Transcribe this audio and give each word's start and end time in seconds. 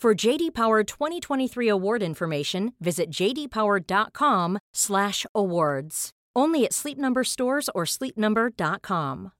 For 0.00 0.14
JD 0.14 0.54
Power 0.54 0.82
2023 0.82 1.68
award 1.68 2.02
information, 2.02 2.72
visit 2.80 3.10
jdpower.com/awards. 3.10 6.10
Only 6.34 6.64
at 6.64 6.72
Sleep 6.72 6.96
Number 6.96 7.22
stores 7.22 7.68
or 7.74 7.84
sleepnumber.com. 7.84 9.32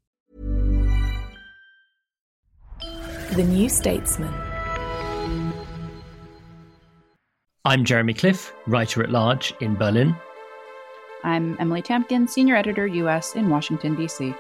The 3.33 3.43
New 3.43 3.71
Statesman. 3.71 4.35
I'm 7.65 7.87
Jeremy 7.87 8.13
Cliffe, 8.13 8.53
writer 8.67 9.03
at 9.03 9.09
large 9.09 9.55
in 9.63 9.77
Berlin. 9.77 10.15
I'm 11.25 11.57
Emily 11.59 11.81
Tamkin, 11.81 12.29
senior 12.29 12.57
editor 12.57 12.87
US 12.87 13.35
in 13.35 13.49
Washington 13.49 13.97
D.C. 13.97 14.35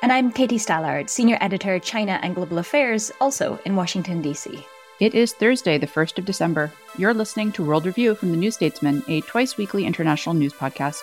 And 0.00 0.12
I'm 0.12 0.30
Katie 0.30 0.58
Stallard, 0.58 1.10
senior 1.10 1.38
editor 1.40 1.80
China 1.80 2.20
and 2.22 2.36
Global 2.36 2.58
Affairs, 2.58 3.10
also 3.20 3.58
in 3.64 3.74
Washington 3.74 4.22
D.C. 4.22 4.64
It 5.00 5.14
is 5.14 5.32
Thursday, 5.32 5.78
the 5.78 5.86
1st 5.86 6.18
of 6.18 6.24
December. 6.24 6.72
You're 6.96 7.14
listening 7.14 7.52
to 7.52 7.62
World 7.62 7.86
Review 7.86 8.16
from 8.16 8.32
the 8.32 8.36
New 8.36 8.50
Statesman, 8.50 9.04
a 9.06 9.20
twice 9.20 9.56
weekly 9.56 9.86
international 9.86 10.34
news 10.34 10.52
podcast. 10.52 10.98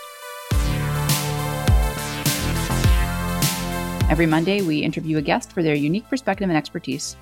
Every 4.09 4.25
Monday, 4.25 4.61
we 4.63 4.79
interview 4.79 5.17
a 5.17 5.21
guest 5.21 5.53
for 5.53 5.63
their 5.63 5.75
unique 5.75 6.09
perspective 6.09 6.49
and 6.49 6.57
expertise. 6.57 7.15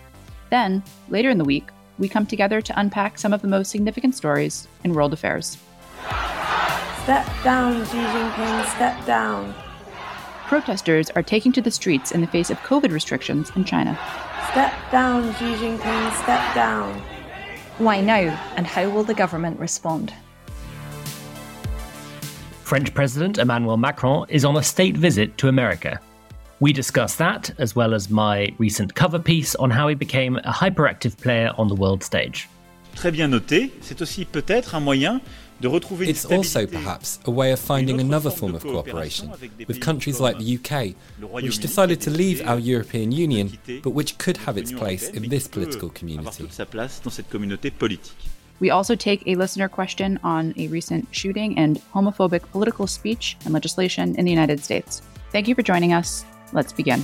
Then, 0.49 0.81
later 1.09 1.29
in 1.29 1.37
the 1.37 1.45
week, 1.45 1.69
we 1.99 2.09
come 2.09 2.25
together 2.25 2.59
to 2.59 2.79
unpack 2.79 3.19
some 3.19 3.33
of 3.33 3.43
the 3.43 3.47
most 3.47 3.69
significant 3.69 4.15
stories 4.15 4.67
in 4.83 4.95
world 4.95 5.13
affairs. 5.13 5.59
Step 7.03 7.29
down, 7.43 7.85
Xi 7.85 7.97
Jinping, 7.97 8.75
step 8.75 9.05
down. 9.05 9.53
Protesters 10.47 11.11
are 11.11 11.21
taking 11.21 11.51
to 11.51 11.61
the 11.61 11.69
streets 11.69 12.11
in 12.11 12.21
the 12.21 12.27
face 12.27 12.49
of 12.49 12.57
COVID 12.61 12.91
restrictions 12.91 13.51
in 13.55 13.63
China. 13.63 13.95
Step 14.53 14.91
down, 14.91 15.33
Xi 15.33 15.55
Jinping, 15.55 16.13
step 16.21 16.53
down. 16.53 17.01
Why 17.79 18.01
now, 18.01 18.39
and 18.55 18.67
how 18.67 18.87
will 18.87 19.03
the 19.03 19.15
government 19.15 19.59
respond? 19.59 20.13
French 22.61 22.93
President 22.93 23.39
Emmanuel 23.39 23.77
Macron 23.77 24.29
is 24.29 24.45
on 24.45 24.55
a 24.55 24.61
state 24.61 24.95
visit 24.95 25.35
to 25.39 25.47
America. 25.47 25.99
We 26.59 26.71
discuss 26.71 27.15
that, 27.15 27.49
as 27.57 27.75
well 27.75 27.95
as 27.95 28.11
my 28.11 28.53
recent 28.59 28.93
cover 28.93 29.17
piece 29.17 29.55
on 29.55 29.71
how 29.71 29.87
he 29.87 29.95
became 29.95 30.37
a 30.37 30.51
hyperactive 30.51 31.17
player 31.17 31.51
on 31.57 31.67
the 31.67 31.73
world 31.73 32.03
stage. 32.03 32.47
Très 32.95 33.11
bien 33.11 33.27
noté, 33.27 33.71
c'est 33.81 34.01
aussi 34.01 34.25
peut-être 34.25 34.75
un 34.75 34.79
moyen 34.79 35.21
it's 35.61 36.25
also 36.25 36.67
perhaps 36.67 37.19
a 37.25 37.31
way 37.31 37.51
of 37.51 37.59
finding 37.59 37.99
another 37.99 38.29
form 38.29 38.55
of 38.55 38.63
cooperation 38.63 39.31
with 39.67 39.79
countries 39.79 40.19
like 40.19 40.37
the 40.37 40.57
UK, 40.57 40.95
which 41.41 41.59
decided 41.59 42.01
to 42.01 42.09
leave 42.09 42.41
our 42.45 42.59
European 42.59 43.11
Union, 43.11 43.57
but 43.81 43.91
which 43.91 44.17
could 44.17 44.37
have 44.37 44.57
its 44.57 44.71
place 44.71 45.09
in 45.09 45.29
this 45.29 45.47
political 45.47 45.89
community. 45.89 46.49
We 48.59 48.69
also 48.69 48.95
take 48.95 49.23
a 49.25 49.35
listener 49.35 49.67
question 49.67 50.19
on 50.23 50.53
a 50.57 50.67
recent 50.67 51.07
shooting 51.11 51.57
and 51.57 51.81
homophobic 51.93 52.43
political 52.51 52.87
speech 52.87 53.37
and 53.45 53.53
legislation 53.53 54.15
in 54.15 54.25
the 54.25 54.31
United 54.31 54.63
States. 54.63 55.01
Thank 55.31 55.47
you 55.47 55.55
for 55.55 55.63
joining 55.63 55.93
us. 55.93 56.25
Let's 56.51 56.71
begin. 56.71 57.03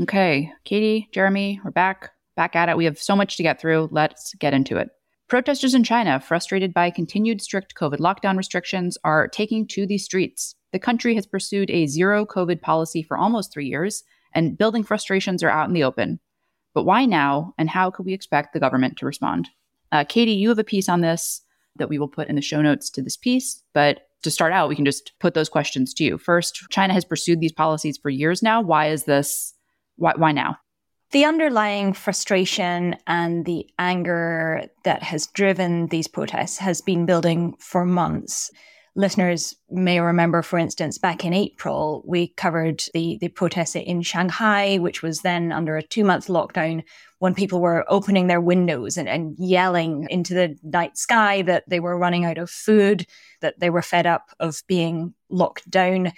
Okay, 0.00 0.52
Katie, 0.64 1.08
Jeremy, 1.12 1.60
we're 1.64 1.70
back. 1.70 2.13
Back 2.36 2.56
at 2.56 2.68
it. 2.68 2.76
We 2.76 2.84
have 2.84 2.98
so 2.98 3.14
much 3.14 3.36
to 3.36 3.42
get 3.42 3.60
through. 3.60 3.88
Let's 3.92 4.34
get 4.34 4.54
into 4.54 4.76
it. 4.76 4.90
Protesters 5.28 5.74
in 5.74 5.84
China, 5.84 6.20
frustrated 6.20 6.74
by 6.74 6.90
continued 6.90 7.40
strict 7.40 7.74
COVID 7.74 7.98
lockdown 7.98 8.36
restrictions, 8.36 8.98
are 9.04 9.28
taking 9.28 9.66
to 9.68 9.86
the 9.86 9.98
streets. 9.98 10.54
The 10.72 10.78
country 10.78 11.14
has 11.14 11.26
pursued 11.26 11.70
a 11.70 11.86
zero 11.86 12.26
COVID 12.26 12.60
policy 12.60 13.02
for 13.02 13.16
almost 13.16 13.52
three 13.52 13.66
years, 13.66 14.04
and 14.34 14.58
building 14.58 14.82
frustrations 14.82 15.42
are 15.42 15.50
out 15.50 15.68
in 15.68 15.74
the 15.74 15.84
open. 15.84 16.20
But 16.74 16.84
why 16.84 17.06
now, 17.06 17.54
and 17.56 17.70
how 17.70 17.90
could 17.90 18.04
we 18.04 18.12
expect 18.12 18.52
the 18.52 18.60
government 18.60 18.96
to 18.98 19.06
respond? 19.06 19.48
Uh, 19.92 20.04
Katie, 20.04 20.32
you 20.32 20.48
have 20.48 20.58
a 20.58 20.64
piece 20.64 20.88
on 20.88 21.00
this 21.00 21.40
that 21.76 21.88
we 21.88 21.98
will 21.98 22.08
put 22.08 22.28
in 22.28 22.36
the 22.36 22.42
show 22.42 22.60
notes 22.60 22.90
to 22.90 23.02
this 23.02 23.16
piece. 23.16 23.62
But 23.72 24.08
to 24.24 24.30
start 24.30 24.52
out, 24.52 24.68
we 24.68 24.76
can 24.76 24.84
just 24.84 25.12
put 25.20 25.34
those 25.34 25.48
questions 25.48 25.94
to 25.94 26.04
you. 26.04 26.18
First, 26.18 26.66
China 26.70 26.92
has 26.92 27.04
pursued 27.04 27.40
these 27.40 27.52
policies 27.52 27.96
for 27.96 28.10
years 28.10 28.42
now. 28.42 28.60
Why 28.60 28.88
is 28.88 29.04
this? 29.04 29.54
Why, 29.96 30.12
why 30.16 30.32
now? 30.32 30.58
The 31.14 31.24
underlying 31.26 31.92
frustration 31.92 32.96
and 33.06 33.44
the 33.44 33.68
anger 33.78 34.64
that 34.82 35.04
has 35.04 35.28
driven 35.28 35.86
these 35.86 36.08
protests 36.08 36.58
has 36.58 36.80
been 36.80 37.06
building 37.06 37.54
for 37.60 37.84
months. 37.84 38.50
Listeners 38.96 39.54
may 39.70 40.00
remember, 40.00 40.42
for 40.42 40.58
instance, 40.58 40.98
back 40.98 41.24
in 41.24 41.32
April, 41.32 42.02
we 42.04 42.26
covered 42.26 42.82
the, 42.94 43.18
the 43.20 43.28
protests 43.28 43.76
in 43.76 44.02
Shanghai, 44.02 44.78
which 44.78 45.04
was 45.04 45.20
then 45.20 45.52
under 45.52 45.76
a 45.76 45.84
two 45.84 46.02
month 46.02 46.26
lockdown 46.26 46.82
when 47.20 47.32
people 47.32 47.60
were 47.60 47.84
opening 47.88 48.26
their 48.26 48.40
windows 48.40 48.96
and, 48.96 49.08
and 49.08 49.36
yelling 49.38 50.08
into 50.10 50.34
the 50.34 50.56
night 50.64 50.98
sky 50.98 51.42
that 51.42 51.62
they 51.68 51.78
were 51.78 51.96
running 51.96 52.24
out 52.24 52.38
of 52.38 52.50
food, 52.50 53.06
that 53.40 53.60
they 53.60 53.70
were 53.70 53.82
fed 53.82 54.04
up 54.04 54.30
of 54.40 54.64
being 54.66 55.14
locked 55.30 55.70
down. 55.70 56.10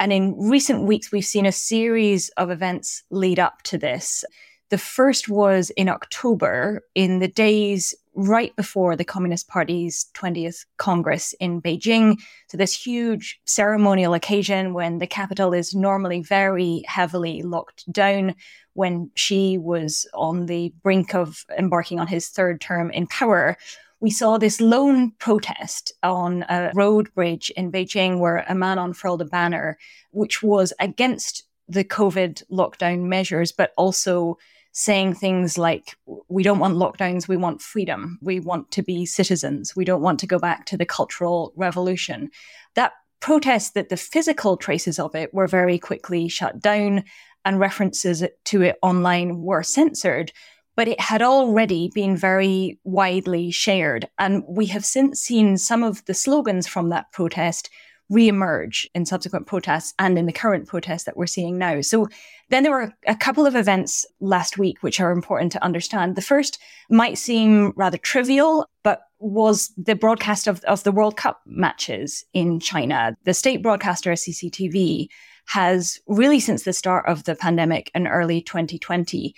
And 0.00 0.14
in 0.14 0.34
recent 0.38 0.84
weeks, 0.84 1.12
we've 1.12 1.26
seen 1.26 1.44
a 1.44 1.52
series 1.52 2.30
of 2.30 2.50
events 2.50 3.02
lead 3.10 3.38
up 3.38 3.60
to 3.64 3.76
this. 3.76 4.24
The 4.70 4.78
first 4.78 5.28
was 5.28 5.68
in 5.70 5.90
October, 5.90 6.82
in 6.94 7.18
the 7.18 7.28
days 7.28 7.94
right 8.14 8.56
before 8.56 8.96
the 8.96 9.04
Communist 9.04 9.48
Party's 9.48 10.06
20th 10.14 10.64
Congress 10.78 11.34
in 11.38 11.60
Beijing. 11.60 12.16
So, 12.48 12.56
this 12.56 12.74
huge 12.74 13.40
ceremonial 13.44 14.14
occasion 14.14 14.72
when 14.72 15.00
the 15.00 15.06
capital 15.06 15.52
is 15.52 15.74
normally 15.74 16.22
very 16.22 16.82
heavily 16.86 17.42
locked 17.42 17.84
down, 17.92 18.36
when 18.72 19.10
Xi 19.16 19.58
was 19.58 20.08
on 20.14 20.46
the 20.46 20.72
brink 20.82 21.14
of 21.14 21.44
embarking 21.58 22.00
on 22.00 22.06
his 22.06 22.28
third 22.28 22.58
term 22.62 22.90
in 22.90 23.06
power 23.06 23.58
we 24.00 24.10
saw 24.10 24.38
this 24.38 24.60
lone 24.60 25.12
protest 25.18 25.92
on 26.02 26.44
a 26.48 26.70
road 26.74 27.12
bridge 27.14 27.50
in 27.56 27.70
Beijing 27.70 28.18
where 28.18 28.44
a 28.48 28.54
man 28.54 28.78
unfurled 28.78 29.22
a 29.22 29.26
banner 29.26 29.78
which 30.10 30.42
was 30.42 30.72
against 30.80 31.44
the 31.68 31.84
COVID 31.84 32.42
lockdown 32.50 33.02
measures, 33.02 33.52
but 33.52 33.72
also 33.76 34.38
saying 34.72 35.14
things 35.14 35.58
like, 35.58 35.96
we 36.28 36.42
don't 36.42 36.58
want 36.58 36.76
lockdowns, 36.76 37.28
we 37.28 37.36
want 37.36 37.60
freedom, 37.60 38.18
we 38.22 38.40
want 38.40 38.70
to 38.70 38.82
be 38.82 39.04
citizens, 39.04 39.76
we 39.76 39.84
don't 39.84 40.02
want 40.02 40.18
to 40.20 40.26
go 40.26 40.38
back 40.38 40.64
to 40.66 40.76
the 40.76 40.86
Cultural 40.86 41.52
Revolution. 41.56 42.30
That 42.74 42.92
protest 43.20 43.74
that 43.74 43.88
the 43.88 43.96
physical 43.96 44.56
traces 44.56 44.98
of 44.98 45.14
it 45.14 45.34
were 45.34 45.46
very 45.46 45.78
quickly 45.78 46.28
shut 46.28 46.60
down 46.60 47.04
and 47.44 47.58
references 47.58 48.24
to 48.44 48.62
it 48.62 48.78
online 48.82 49.42
were 49.42 49.62
censored 49.62 50.32
but 50.80 50.88
it 50.88 50.98
had 50.98 51.20
already 51.20 51.90
been 51.94 52.16
very 52.16 52.80
widely 52.84 53.50
shared. 53.50 54.08
And 54.18 54.42
we 54.48 54.64
have 54.64 54.82
since 54.82 55.20
seen 55.20 55.58
some 55.58 55.82
of 55.82 56.02
the 56.06 56.14
slogans 56.14 56.66
from 56.66 56.88
that 56.88 57.12
protest 57.12 57.68
reemerge 58.10 58.86
in 58.94 59.04
subsequent 59.04 59.46
protests 59.46 59.92
and 59.98 60.18
in 60.18 60.24
the 60.24 60.32
current 60.32 60.66
protests 60.66 61.04
that 61.04 61.18
we're 61.18 61.26
seeing 61.26 61.58
now. 61.58 61.82
So 61.82 62.08
then 62.48 62.62
there 62.62 62.72
were 62.72 62.94
a 63.06 63.14
couple 63.14 63.44
of 63.44 63.54
events 63.54 64.06
last 64.20 64.56
week 64.56 64.82
which 64.82 65.00
are 65.00 65.12
important 65.12 65.52
to 65.52 65.62
understand. 65.62 66.16
The 66.16 66.22
first 66.22 66.58
might 66.88 67.18
seem 67.18 67.74
rather 67.76 67.98
trivial, 67.98 68.64
but 68.82 69.02
was 69.18 69.74
the 69.76 69.94
broadcast 69.94 70.46
of, 70.46 70.64
of 70.64 70.82
the 70.84 70.92
World 70.92 71.14
Cup 71.14 71.42
matches 71.44 72.24
in 72.32 72.58
China. 72.58 73.18
The 73.24 73.34
state 73.34 73.62
broadcaster 73.62 74.12
CCTV 74.12 75.08
has 75.48 76.00
really 76.06 76.40
since 76.40 76.62
the 76.62 76.72
start 76.72 77.06
of 77.06 77.24
the 77.24 77.34
pandemic 77.34 77.90
in 77.94 78.06
early 78.06 78.40
2020 78.40 79.34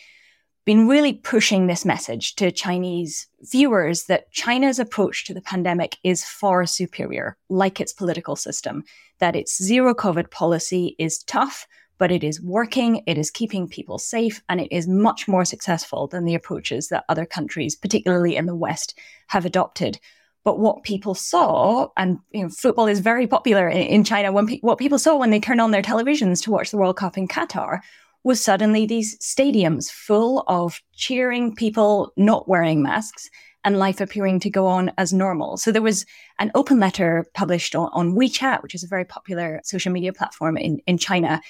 been 0.64 0.86
really 0.86 1.14
pushing 1.14 1.66
this 1.66 1.84
message 1.84 2.36
to 2.36 2.52
Chinese 2.52 3.26
viewers 3.40 4.04
that 4.04 4.30
China's 4.30 4.78
approach 4.78 5.24
to 5.24 5.34
the 5.34 5.40
pandemic 5.40 5.96
is 6.04 6.24
far 6.24 6.66
superior, 6.66 7.36
like 7.48 7.80
its 7.80 7.92
political 7.92 8.36
system, 8.36 8.84
that 9.18 9.34
its 9.34 9.60
zero 9.60 9.92
COVID 9.94 10.30
policy 10.30 10.94
is 10.98 11.22
tough, 11.24 11.66
but 11.98 12.12
it 12.12 12.22
is 12.22 12.40
working, 12.40 13.02
it 13.06 13.18
is 13.18 13.30
keeping 13.30 13.68
people 13.68 13.98
safe, 13.98 14.40
and 14.48 14.60
it 14.60 14.68
is 14.70 14.86
much 14.86 15.26
more 15.26 15.44
successful 15.44 16.06
than 16.06 16.24
the 16.24 16.34
approaches 16.34 16.88
that 16.88 17.04
other 17.08 17.26
countries, 17.26 17.74
particularly 17.74 18.36
in 18.36 18.46
the 18.46 18.54
West, 18.54 18.96
have 19.28 19.44
adopted. 19.44 19.98
But 20.44 20.58
what 20.58 20.82
people 20.82 21.14
saw, 21.14 21.88
and 21.96 22.18
you 22.32 22.42
know, 22.42 22.48
football 22.48 22.86
is 22.86 22.98
very 23.00 23.26
popular 23.26 23.68
in, 23.68 23.78
in 23.78 24.04
China, 24.04 24.32
when 24.32 24.46
pe- 24.46 24.60
what 24.60 24.78
people 24.78 24.98
saw 24.98 25.16
when 25.16 25.30
they 25.30 25.38
turned 25.38 25.60
on 25.60 25.70
their 25.70 25.82
televisions 25.82 26.42
to 26.42 26.50
watch 26.50 26.70
the 26.70 26.76
World 26.76 26.96
Cup 26.96 27.16
in 27.16 27.28
Qatar 27.28 27.80
was 28.24 28.40
suddenly 28.40 28.86
these 28.86 29.18
stadiums 29.18 29.90
full 29.90 30.44
of 30.46 30.80
cheering 30.94 31.54
people 31.54 32.12
not 32.16 32.48
wearing 32.48 32.82
masks 32.82 33.28
and 33.64 33.78
life 33.78 34.00
appearing 34.00 34.40
to 34.40 34.50
go 34.50 34.66
on 34.66 34.90
as 34.98 35.12
normal. 35.12 35.56
So 35.56 35.70
there 35.70 35.82
was 35.82 36.04
an 36.38 36.50
open 36.54 36.80
letter 36.80 37.26
published 37.34 37.74
on, 37.74 37.90
on 37.92 38.14
WeChat, 38.14 38.62
which 38.62 38.74
is 38.74 38.82
a 38.82 38.88
very 38.88 39.04
popular 39.04 39.60
social 39.64 39.92
media 39.92 40.12
platform 40.12 40.56
in, 40.56 40.80
in 40.86 40.98
China, 40.98 41.40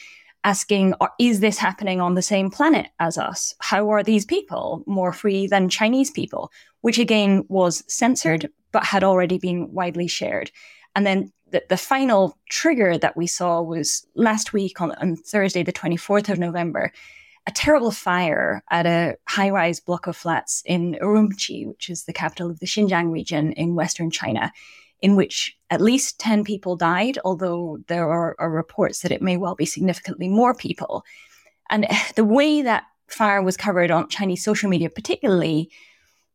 asking, 0.44 0.94
is 1.18 1.40
this 1.40 1.56
happening 1.56 2.00
on 2.00 2.14
the 2.14 2.22
same 2.22 2.50
planet 2.50 2.88
as 2.98 3.16
us? 3.16 3.54
How 3.60 3.90
are 3.90 4.02
these 4.02 4.26
people 4.26 4.82
more 4.86 5.12
free 5.12 5.46
than 5.46 5.68
Chinese 5.68 6.10
people? 6.10 6.50
Which 6.80 6.98
again 6.98 7.44
was 7.48 7.84
censored, 7.86 8.50
but 8.72 8.84
had 8.84 9.04
already 9.04 9.38
been 9.38 9.72
widely 9.72 10.08
shared. 10.08 10.50
And 10.94 11.06
then 11.06 11.32
the, 11.52 11.62
the 11.68 11.76
final 11.76 12.36
trigger 12.48 12.98
that 12.98 13.16
we 13.16 13.26
saw 13.26 13.62
was 13.62 14.06
last 14.14 14.52
week 14.52 14.80
on, 14.80 14.92
on 14.92 15.16
Thursday, 15.16 15.62
the 15.62 15.72
24th 15.72 16.28
of 16.28 16.38
November, 16.38 16.92
a 17.46 17.52
terrible 17.52 17.90
fire 17.90 18.62
at 18.70 18.86
a 18.86 19.16
high 19.28 19.50
rise 19.50 19.80
block 19.80 20.06
of 20.06 20.16
flats 20.16 20.62
in 20.64 20.96
Urumqi, 21.02 21.66
which 21.66 21.90
is 21.90 22.04
the 22.04 22.12
capital 22.12 22.50
of 22.50 22.60
the 22.60 22.66
Xinjiang 22.66 23.12
region 23.12 23.52
in 23.52 23.74
Western 23.74 24.10
China, 24.10 24.52
in 25.00 25.16
which 25.16 25.56
at 25.70 25.80
least 25.80 26.20
10 26.20 26.44
people 26.44 26.76
died, 26.76 27.18
although 27.24 27.78
there 27.88 28.08
are, 28.08 28.36
are 28.38 28.50
reports 28.50 29.00
that 29.00 29.12
it 29.12 29.22
may 29.22 29.36
well 29.36 29.54
be 29.54 29.66
significantly 29.66 30.28
more 30.28 30.54
people. 30.54 31.04
And 31.70 31.86
the 32.16 32.24
way 32.24 32.62
that 32.62 32.84
fire 33.08 33.42
was 33.42 33.56
covered 33.56 33.90
on 33.90 34.08
Chinese 34.08 34.44
social 34.44 34.70
media, 34.70 34.88
particularly, 34.88 35.70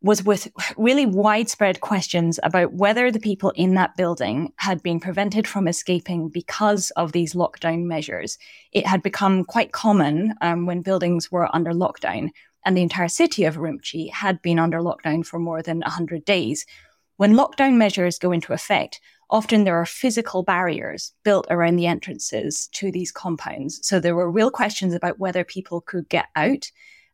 was 0.01 0.23
with 0.23 0.47
really 0.77 1.05
widespread 1.05 1.81
questions 1.81 2.39
about 2.43 2.73
whether 2.73 3.09
the 3.09 3.19
people 3.19 3.51
in 3.55 3.73
that 3.73 3.95
building 3.97 4.53
had 4.57 4.83
been 4.83 4.99
prevented 4.99 5.47
from 5.47 5.67
escaping 5.67 6.29
because 6.29 6.91
of 6.91 7.11
these 7.11 7.33
lockdown 7.33 7.83
measures. 7.85 8.37
It 8.71 8.85
had 8.85 9.01
become 9.01 9.43
quite 9.43 9.71
common 9.71 10.35
um, 10.41 10.65
when 10.65 10.81
buildings 10.81 11.31
were 11.31 11.53
under 11.55 11.71
lockdown, 11.71 12.29
and 12.63 12.77
the 12.77 12.83
entire 12.83 13.07
city 13.07 13.45
of 13.45 13.55
Urumqi 13.55 14.11
had 14.11 14.41
been 14.41 14.59
under 14.59 14.79
lockdown 14.79 15.25
for 15.25 15.39
more 15.39 15.63
than 15.63 15.79
100 15.79 16.23
days. 16.25 16.65
When 17.15 17.33
lockdown 17.33 17.77
measures 17.77 18.19
go 18.19 18.31
into 18.31 18.53
effect, 18.53 19.01
often 19.31 19.63
there 19.63 19.79
are 19.79 19.85
physical 19.85 20.43
barriers 20.43 21.13
built 21.23 21.47
around 21.49 21.77
the 21.77 21.87
entrances 21.87 22.67
to 22.73 22.91
these 22.91 23.11
compounds. 23.11 23.79
So 23.81 23.99
there 23.99 24.15
were 24.15 24.29
real 24.29 24.51
questions 24.51 24.93
about 24.93 25.17
whether 25.17 25.43
people 25.43 25.81
could 25.81 26.07
get 26.09 26.27
out 26.35 26.71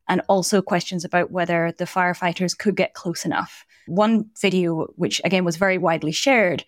and 0.07 0.21
also 0.27 0.61
questions 0.61 1.05
about 1.05 1.31
whether 1.31 1.73
the 1.77 1.85
firefighters 1.85 2.57
could 2.57 2.75
get 2.75 2.94
close 2.94 3.25
enough. 3.25 3.65
One 3.88 4.29
video, 4.41 4.88
which 4.95 5.21
again 5.23 5.45
was 5.45 5.57
very 5.57 5.77
widely 5.77 6.11
shared, 6.11 6.63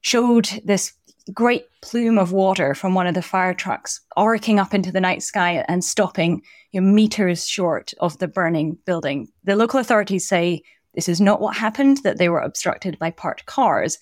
showed 0.00 0.48
this 0.64 0.92
great 1.32 1.66
plume 1.82 2.18
of 2.18 2.32
water 2.32 2.74
from 2.74 2.94
one 2.94 3.06
of 3.06 3.14
the 3.14 3.22
fire 3.22 3.54
trucks 3.54 4.00
arcing 4.16 4.60
up 4.60 4.72
into 4.72 4.92
the 4.92 5.00
night 5.00 5.22
sky 5.22 5.64
and 5.68 5.84
stopping 5.84 6.42
you 6.70 6.80
know, 6.80 6.86
meters 6.86 7.46
short 7.46 7.92
of 8.00 8.18
the 8.18 8.28
burning 8.28 8.78
building. 8.86 9.28
The 9.44 9.56
local 9.56 9.80
authorities 9.80 10.28
say 10.28 10.62
this 10.94 11.08
is 11.08 11.20
not 11.20 11.40
what 11.40 11.56
happened, 11.56 11.98
that 12.04 12.18
they 12.18 12.28
were 12.28 12.40
obstructed 12.40 12.98
by 12.98 13.10
parked 13.10 13.46
cars, 13.46 13.98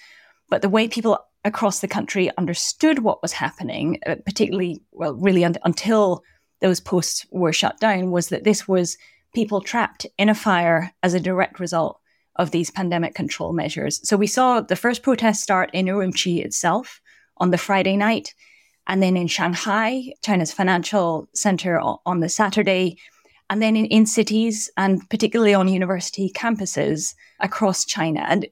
but 0.51 0.63
the 0.63 0.69
way 0.69 0.87
people 0.87 1.19
across 1.45 1.81
the 1.81 1.89
country 1.89 2.31
understood 2.39 3.01
what 3.01 3.23
was 3.23 3.33
happening, 3.33 3.99
uh, 4.07 4.17
particularly, 4.25 4.83
well, 4.93 5.15
really 5.15 5.45
un- 5.45 5.57
until 5.65 6.23
those 6.65 6.81
posts 6.81 7.27
were 7.31 7.53
shut 7.53 7.79
down 7.79 8.11
was 8.11 8.31
that 8.31 8.45
this 8.45 8.67
was 8.67 8.97
people 9.35 9.61
trapped 9.61 10.07
in 10.17 10.31
a 10.31 10.35
fire 10.35 10.91
as 11.03 11.13
a 11.13 11.21
direct 11.21 11.61
result 11.61 12.01
of 12.37 12.53
these 12.53 12.71
pandemic 12.71 13.15
control 13.15 13.53
measures. 13.53 14.01
So 14.09 14.17
we 14.17 14.27
saw 14.27 14.63
the 14.63 14.75
first 14.75 15.03
protest 15.03 15.43
start 15.43 15.69
in 15.75 15.85
Urumqi 15.85 16.43
itself 16.43 17.03
on 17.37 17.51
the 17.51 17.59
Friday 17.59 17.99
night, 17.99 18.33
and 18.87 19.03
then 19.03 19.15
in 19.15 19.27
Shanghai, 19.27 20.15
China's 20.25 20.53
financial 20.53 21.29
center, 21.35 21.79
on 21.79 22.21
the 22.21 22.31
Saturday, 22.31 22.97
and 23.51 23.61
then 23.61 23.77
in, 23.77 23.85
in 23.85 24.07
cities 24.07 24.71
and 24.79 25.07
particularly 25.11 25.53
on 25.53 25.69
university 25.69 26.33
campuses 26.35 27.15
across 27.41 27.85
China. 27.85 28.25
And 28.27 28.47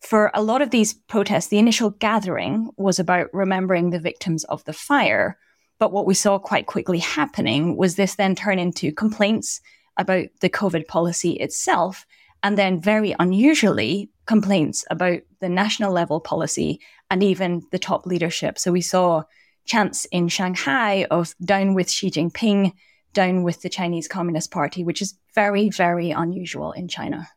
for 0.00 0.30
a 0.34 0.42
lot 0.42 0.60
of 0.60 0.68
these 0.68 0.92
protests, 0.92 1.46
the 1.46 1.58
initial 1.58 1.90
gathering 1.90 2.68
was 2.76 2.98
about 2.98 3.32
remembering 3.32 3.88
the 3.88 4.00
victims 4.00 4.44
of 4.44 4.62
the 4.64 4.74
fire. 4.74 5.38
But 5.78 5.92
what 5.92 6.06
we 6.06 6.14
saw 6.14 6.38
quite 6.38 6.66
quickly 6.66 6.98
happening 6.98 7.76
was 7.76 7.96
this 7.96 8.16
then 8.16 8.34
turn 8.34 8.58
into 8.58 8.92
complaints 8.92 9.60
about 9.96 10.26
the 10.40 10.50
COVID 10.50 10.86
policy 10.86 11.32
itself. 11.32 12.06
And 12.42 12.56
then, 12.56 12.80
very 12.80 13.14
unusually, 13.18 14.10
complaints 14.26 14.84
about 14.90 15.20
the 15.40 15.48
national 15.48 15.92
level 15.92 16.20
policy 16.20 16.80
and 17.10 17.22
even 17.22 17.66
the 17.72 17.78
top 17.78 18.06
leadership. 18.06 18.58
So 18.58 18.70
we 18.70 18.80
saw 18.80 19.22
chants 19.64 20.04
in 20.06 20.28
Shanghai 20.28 21.06
of 21.10 21.34
down 21.44 21.74
with 21.74 21.90
Xi 21.90 22.10
Jinping, 22.10 22.72
down 23.12 23.42
with 23.42 23.62
the 23.62 23.68
Chinese 23.68 24.08
Communist 24.08 24.50
Party, 24.50 24.84
which 24.84 25.02
is 25.02 25.14
very, 25.34 25.68
very 25.70 26.10
unusual 26.10 26.72
in 26.72 26.88
China. 26.88 27.28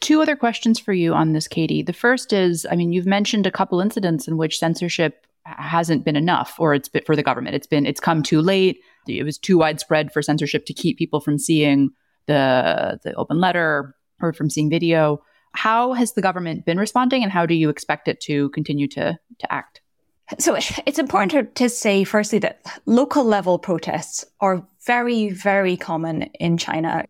Two 0.00 0.20
other 0.20 0.36
questions 0.36 0.78
for 0.78 0.92
you 0.92 1.14
on 1.14 1.32
this, 1.32 1.48
Katie. 1.48 1.82
The 1.82 1.92
first 1.92 2.32
is 2.32 2.66
I 2.70 2.76
mean, 2.76 2.92
you've 2.92 3.06
mentioned 3.06 3.46
a 3.46 3.50
couple 3.50 3.80
incidents 3.80 4.28
in 4.28 4.36
which 4.36 4.58
censorship 4.58 5.25
hasn't 5.58 6.04
been 6.04 6.16
enough 6.16 6.56
or 6.58 6.74
it's 6.74 6.88
been 6.88 7.02
for 7.04 7.14
the 7.14 7.22
government 7.22 7.54
it's 7.54 7.66
been 7.66 7.86
it's 7.86 8.00
come 8.00 8.22
too 8.22 8.40
late. 8.40 8.80
It 9.06 9.22
was 9.22 9.38
too 9.38 9.58
widespread 9.58 10.12
for 10.12 10.20
censorship 10.22 10.66
to 10.66 10.74
keep 10.74 10.98
people 10.98 11.20
from 11.20 11.38
seeing 11.38 11.90
the 12.26 12.98
the 13.04 13.14
open 13.14 13.38
letter 13.40 13.94
or 14.20 14.32
from 14.32 14.50
seeing 14.50 14.70
video. 14.70 15.22
How 15.52 15.92
has 15.92 16.12
the 16.12 16.22
government 16.22 16.66
been 16.66 16.78
responding 16.78 17.22
and 17.22 17.32
how 17.32 17.46
do 17.46 17.54
you 17.54 17.68
expect 17.68 18.08
it 18.08 18.20
to 18.22 18.50
continue 18.50 18.88
to 18.88 19.18
to 19.38 19.52
act? 19.52 19.80
So 20.38 20.56
it's 20.56 20.98
important 20.98 21.54
to 21.54 21.68
say 21.68 22.02
firstly 22.02 22.40
that 22.40 22.60
local 22.84 23.24
level 23.24 23.58
protests 23.58 24.24
are 24.40 24.66
very 24.84 25.30
very 25.30 25.76
common 25.76 26.22
in 26.40 26.58
china 26.58 27.06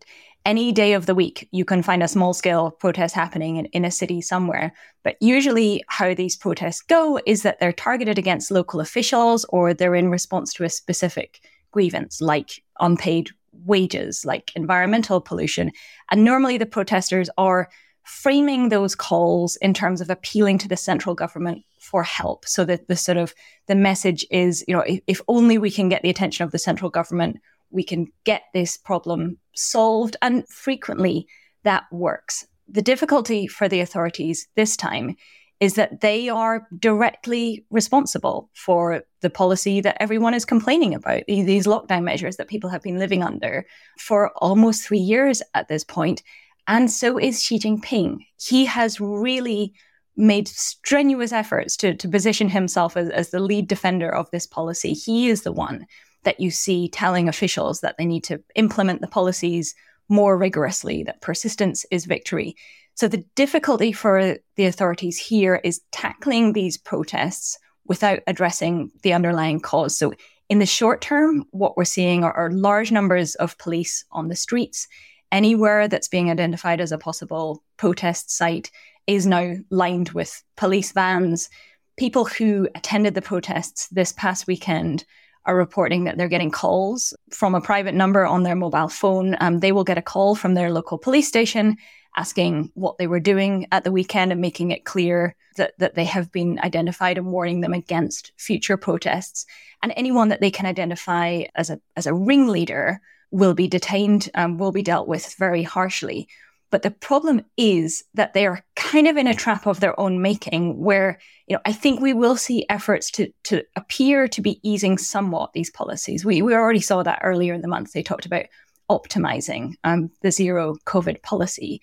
any 0.47 0.71
day 0.71 0.93
of 0.93 1.05
the 1.05 1.13
week, 1.13 1.47
you 1.51 1.65
can 1.65 1.83
find 1.83 2.01
a 2.01 2.07
small 2.07 2.33
scale 2.33 2.71
protest 2.71 3.13
happening 3.13 3.57
in, 3.57 3.65
in 3.65 3.83
a 3.83 3.91
city 3.91 4.21
somewhere. 4.21 4.73
But 5.03 5.17
usually, 5.19 5.83
how 5.89 6.13
these 6.13 6.37
protests 6.37 6.81
go 6.81 7.19
is 7.25 7.43
that 7.43 7.59
they're 7.59 7.73
targeted 7.73 8.17
against 8.17 8.49
local 8.49 8.79
officials 8.79 9.45
or 9.49 9.73
they're 9.73 9.93
in 9.93 10.09
response 10.09 10.53
to 10.53 10.63
a 10.63 10.69
specific 10.69 11.41
grievance, 11.71 12.21
like 12.21 12.63
unpaid 12.79 13.29
wages, 13.65 14.23
like 14.23 14.53
environmental 14.55 15.19
pollution. 15.19 15.69
And 16.11 16.23
normally, 16.23 16.57
the 16.57 16.65
protesters 16.65 17.29
are 17.37 17.67
framing 18.05 18.69
those 18.69 18.95
calls 18.95 19.57
in 19.57 19.73
terms 19.73 19.99
of 19.99 20.09
appealing 20.09 20.57
to 20.59 20.69
the 20.69 20.77
central 20.77 21.13
government 21.13 21.61
for 21.81 22.03
help 22.03 22.45
so 22.45 22.63
that 22.63 22.87
the 22.87 22.95
sort 22.95 23.17
of 23.17 23.33
the 23.67 23.75
message 23.75 24.25
is 24.31 24.63
you 24.65 24.73
know 24.73 24.79
if, 24.81 25.01
if 25.07 25.21
only 25.27 25.57
we 25.57 25.69
can 25.69 25.89
get 25.89 26.01
the 26.03 26.09
attention 26.09 26.45
of 26.45 26.51
the 26.51 26.57
central 26.57 26.89
government 26.89 27.37
we 27.69 27.83
can 27.83 28.07
get 28.23 28.43
this 28.53 28.77
problem 28.77 29.37
solved. 29.55 30.15
And 30.21 30.47
frequently 30.49 31.27
that 31.63 31.83
works. 31.91 32.45
The 32.67 32.81
difficulty 32.81 33.47
for 33.47 33.67
the 33.67 33.79
authorities 33.79 34.47
this 34.55 34.75
time 34.75 35.15
is 35.59 35.73
that 35.73 36.01
they 36.01 36.29
are 36.29 36.67
directly 36.77 37.65
responsible 37.71 38.49
for 38.53 39.01
the 39.21 39.29
policy 39.29 39.81
that 39.81 39.97
everyone 39.99 40.33
is 40.33 40.45
complaining 40.45 40.93
about, 40.93 41.23
these 41.27 41.65
lockdown 41.65 42.03
measures 42.03 42.37
that 42.37 42.47
people 42.47 42.69
have 42.69 42.83
been 42.83 42.99
living 42.99 43.23
under 43.23 43.65
for 43.97 44.31
almost 44.37 44.85
three 44.85 44.99
years 44.99 45.41
at 45.55 45.67
this 45.67 45.83
point. 45.83 46.21
And 46.67 46.91
so 46.91 47.17
is 47.17 47.41
Xi 47.41 47.57
Jinping. 47.57 48.19
He 48.39 48.65
has 48.65 48.99
really 48.99 49.73
made 50.15 50.47
strenuous 50.47 51.31
efforts 51.31 51.77
to, 51.77 51.95
to 51.95 52.09
position 52.09 52.49
himself 52.49 52.97
as, 52.97 53.09
as 53.09 53.29
the 53.29 53.39
lead 53.39 53.67
defender 53.67 54.13
of 54.13 54.29
this 54.31 54.45
policy. 54.45 54.93
He 54.93 55.29
is 55.29 55.43
the 55.43 55.51
one 55.51 55.85
that 56.27 56.41
you 56.41 56.51
see 56.51 56.89
telling 56.89 57.29
officials 57.29 57.79
that 57.79 57.95
they 57.97 58.05
need 58.05 58.21
to 58.25 58.43
implement 58.55 58.99
the 58.99 59.07
policies 59.07 59.73
more 60.09 60.37
rigorously, 60.37 61.01
that 61.03 61.21
persistence 61.21 61.85
is 61.89 62.03
victory. 62.03 62.53
So 62.95 63.07
the 63.07 63.23
difficulty 63.35 63.93
for 63.93 64.35
the 64.57 64.65
authorities 64.65 65.17
here 65.17 65.61
is 65.63 65.79
tackling 65.93 66.51
these 66.51 66.75
protests 66.75 67.57
without 67.85 68.19
addressing 68.27 68.91
the 69.03 69.13
underlying 69.13 69.61
cause. 69.61 69.97
So 69.97 70.11
in 70.49 70.59
the 70.59 70.65
short 70.65 70.99
term, 70.99 71.45
what 71.51 71.77
we're 71.77 71.85
seeing 71.85 72.25
are, 72.25 72.33
are 72.33 72.51
large 72.51 72.91
numbers 72.91 73.35
of 73.35 73.57
police 73.57 74.03
on 74.11 74.27
the 74.27 74.35
streets. 74.35 74.85
Anywhere 75.31 75.87
that's 75.87 76.09
being 76.09 76.29
identified 76.29 76.81
as 76.81 76.91
a 76.91 76.97
possible 76.97 77.63
protest 77.77 78.31
site 78.31 78.69
is 79.07 79.25
now 79.25 79.53
lined 79.69 80.09
with 80.09 80.43
police 80.57 80.91
vans. 80.91 81.49
People 81.95 82.25
who 82.25 82.67
attended 82.75 83.13
the 83.13 83.21
protests 83.21 83.87
this 83.87 84.11
past 84.11 84.45
weekend 84.45 85.05
are 85.47 85.55
reporting 85.55 86.03
that 86.03 86.17
they're 86.17 86.27
getting 86.27 86.51
calls 86.51 87.13
from 87.31 87.55
a 87.55 87.61
private 87.61 87.95
number 87.95 88.25
on 88.25 88.43
their 88.43 88.55
mobile 88.55 88.89
phone. 88.89 89.35
Um, 89.39 89.59
they 89.59 89.71
will 89.71 89.85
get 89.85 89.97
a 89.97 90.01
call 90.03 90.35
from 90.35 90.53
their 90.53 90.69
local 90.69 90.97
police 90.97 91.27
station 91.27 91.77
asking 92.17 92.71
what 92.73 92.97
they 92.97 93.07
were 93.07 93.19
doing 93.19 93.67
at 93.71 93.83
the 93.83 93.91
weekend 93.91 94.31
and 94.31 94.41
making 94.41 94.71
it 94.71 94.85
clear 94.85 95.35
that, 95.55 95.73
that 95.79 95.95
they 95.95 96.05
have 96.05 96.31
been 96.31 96.59
identified 96.59 97.17
and 97.17 97.27
warning 97.27 97.61
them 97.61 97.73
against 97.73 98.33
future 98.37 98.75
protests. 98.75 99.45
And 99.81 99.93
anyone 99.95 100.29
that 100.29 100.41
they 100.41 100.51
can 100.51 100.65
identify 100.65 101.43
as 101.55 101.69
a, 101.69 101.79
as 101.95 102.07
a 102.07 102.13
ringleader 102.13 102.99
will 103.31 103.53
be 103.53 103.67
detained, 103.67 104.29
um, 104.35 104.57
will 104.57 104.71
be 104.71 104.81
dealt 104.81 105.07
with 105.07 105.33
very 105.35 105.63
harshly. 105.63 106.27
But 106.69 106.81
the 106.81 106.91
problem 106.91 107.45
is 107.55 108.03
that 108.13 108.33
they 108.33 108.45
are 108.45 108.63
kind 108.75 109.07
of 109.07 109.15
in 109.15 109.27
a 109.27 109.33
trap 109.33 109.65
of 109.67 109.79
their 109.79 109.97
own 109.99 110.21
making 110.21 110.77
where, 110.77 111.19
you 111.47 111.55
know, 111.55 111.61
I 111.65 111.71
think 111.71 112.01
we 112.01 112.13
will 112.13 112.35
see 112.35 112.65
efforts 112.69 113.09
to, 113.11 113.31
to 113.45 113.63
appear 113.75 114.27
to 114.27 114.41
be 114.41 114.59
easing 114.63 114.97
somewhat 114.97 115.53
these 115.53 115.71
policies. 115.71 116.25
We, 116.25 116.41
we 116.41 116.53
already 116.53 116.81
saw 116.81 117.03
that 117.03 117.21
earlier 117.23 117.53
in 117.53 117.61
the 117.61 117.69
month. 117.69 117.93
They 117.93 118.03
talked 118.03 118.25
about 118.25 118.45
optimizing 118.89 119.75
um, 119.83 120.11
the 120.21 120.31
zero 120.31 120.75
COVID 120.85 121.21
policy. 121.23 121.81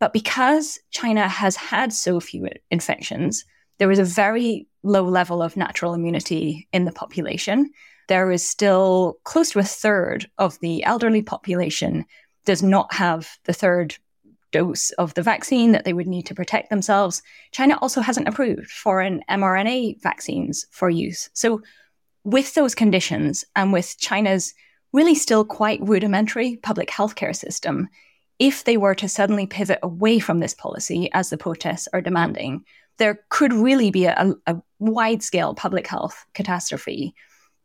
But 0.00 0.12
because 0.12 0.80
China 0.90 1.28
has 1.28 1.54
had 1.54 1.92
so 1.92 2.18
few 2.18 2.48
infections, 2.70 3.44
there 3.78 3.90
is 3.90 3.98
a 3.98 4.04
very 4.04 4.66
low 4.82 5.04
level 5.04 5.42
of 5.42 5.56
natural 5.56 5.94
immunity 5.94 6.68
in 6.72 6.84
the 6.84 6.92
population. 6.92 7.70
There 8.08 8.30
is 8.30 8.46
still 8.46 9.18
close 9.24 9.50
to 9.50 9.60
a 9.60 9.64
third 9.64 10.28
of 10.38 10.58
the 10.60 10.84
elderly 10.84 11.22
population 11.22 12.04
does 12.44 12.62
not 12.62 12.92
have 12.92 13.38
the 13.44 13.52
third 13.52 13.96
dose 14.54 14.90
of 14.92 15.12
the 15.14 15.22
vaccine 15.22 15.72
that 15.72 15.84
they 15.84 15.92
would 15.92 16.06
need 16.06 16.26
to 16.26 16.34
protect 16.34 16.70
themselves. 16.70 17.22
China 17.50 17.76
also 17.82 18.00
hasn't 18.00 18.28
approved 18.28 18.70
foreign 18.70 19.20
mRNA 19.28 20.00
vaccines 20.00 20.64
for 20.70 20.88
use. 20.88 21.28
So, 21.34 21.60
with 22.22 22.54
those 22.54 22.74
conditions 22.74 23.44
and 23.56 23.72
with 23.72 23.98
China's 23.98 24.54
really 24.92 25.16
still 25.16 25.44
quite 25.44 25.80
rudimentary 25.82 26.56
public 26.62 26.88
healthcare 26.88 27.34
system, 27.34 27.88
if 28.38 28.62
they 28.62 28.76
were 28.76 28.94
to 28.94 29.08
suddenly 29.08 29.46
pivot 29.46 29.80
away 29.82 30.20
from 30.20 30.38
this 30.38 30.54
policy, 30.54 31.10
as 31.12 31.30
the 31.30 31.36
protests 31.36 31.88
are 31.92 32.00
demanding, 32.00 32.64
there 32.98 33.24
could 33.28 33.52
really 33.52 33.90
be 33.90 34.04
a, 34.06 34.34
a 34.46 34.56
wide 34.78 35.22
scale 35.22 35.52
public 35.52 35.86
health 35.88 36.24
catastrophe. 36.32 37.12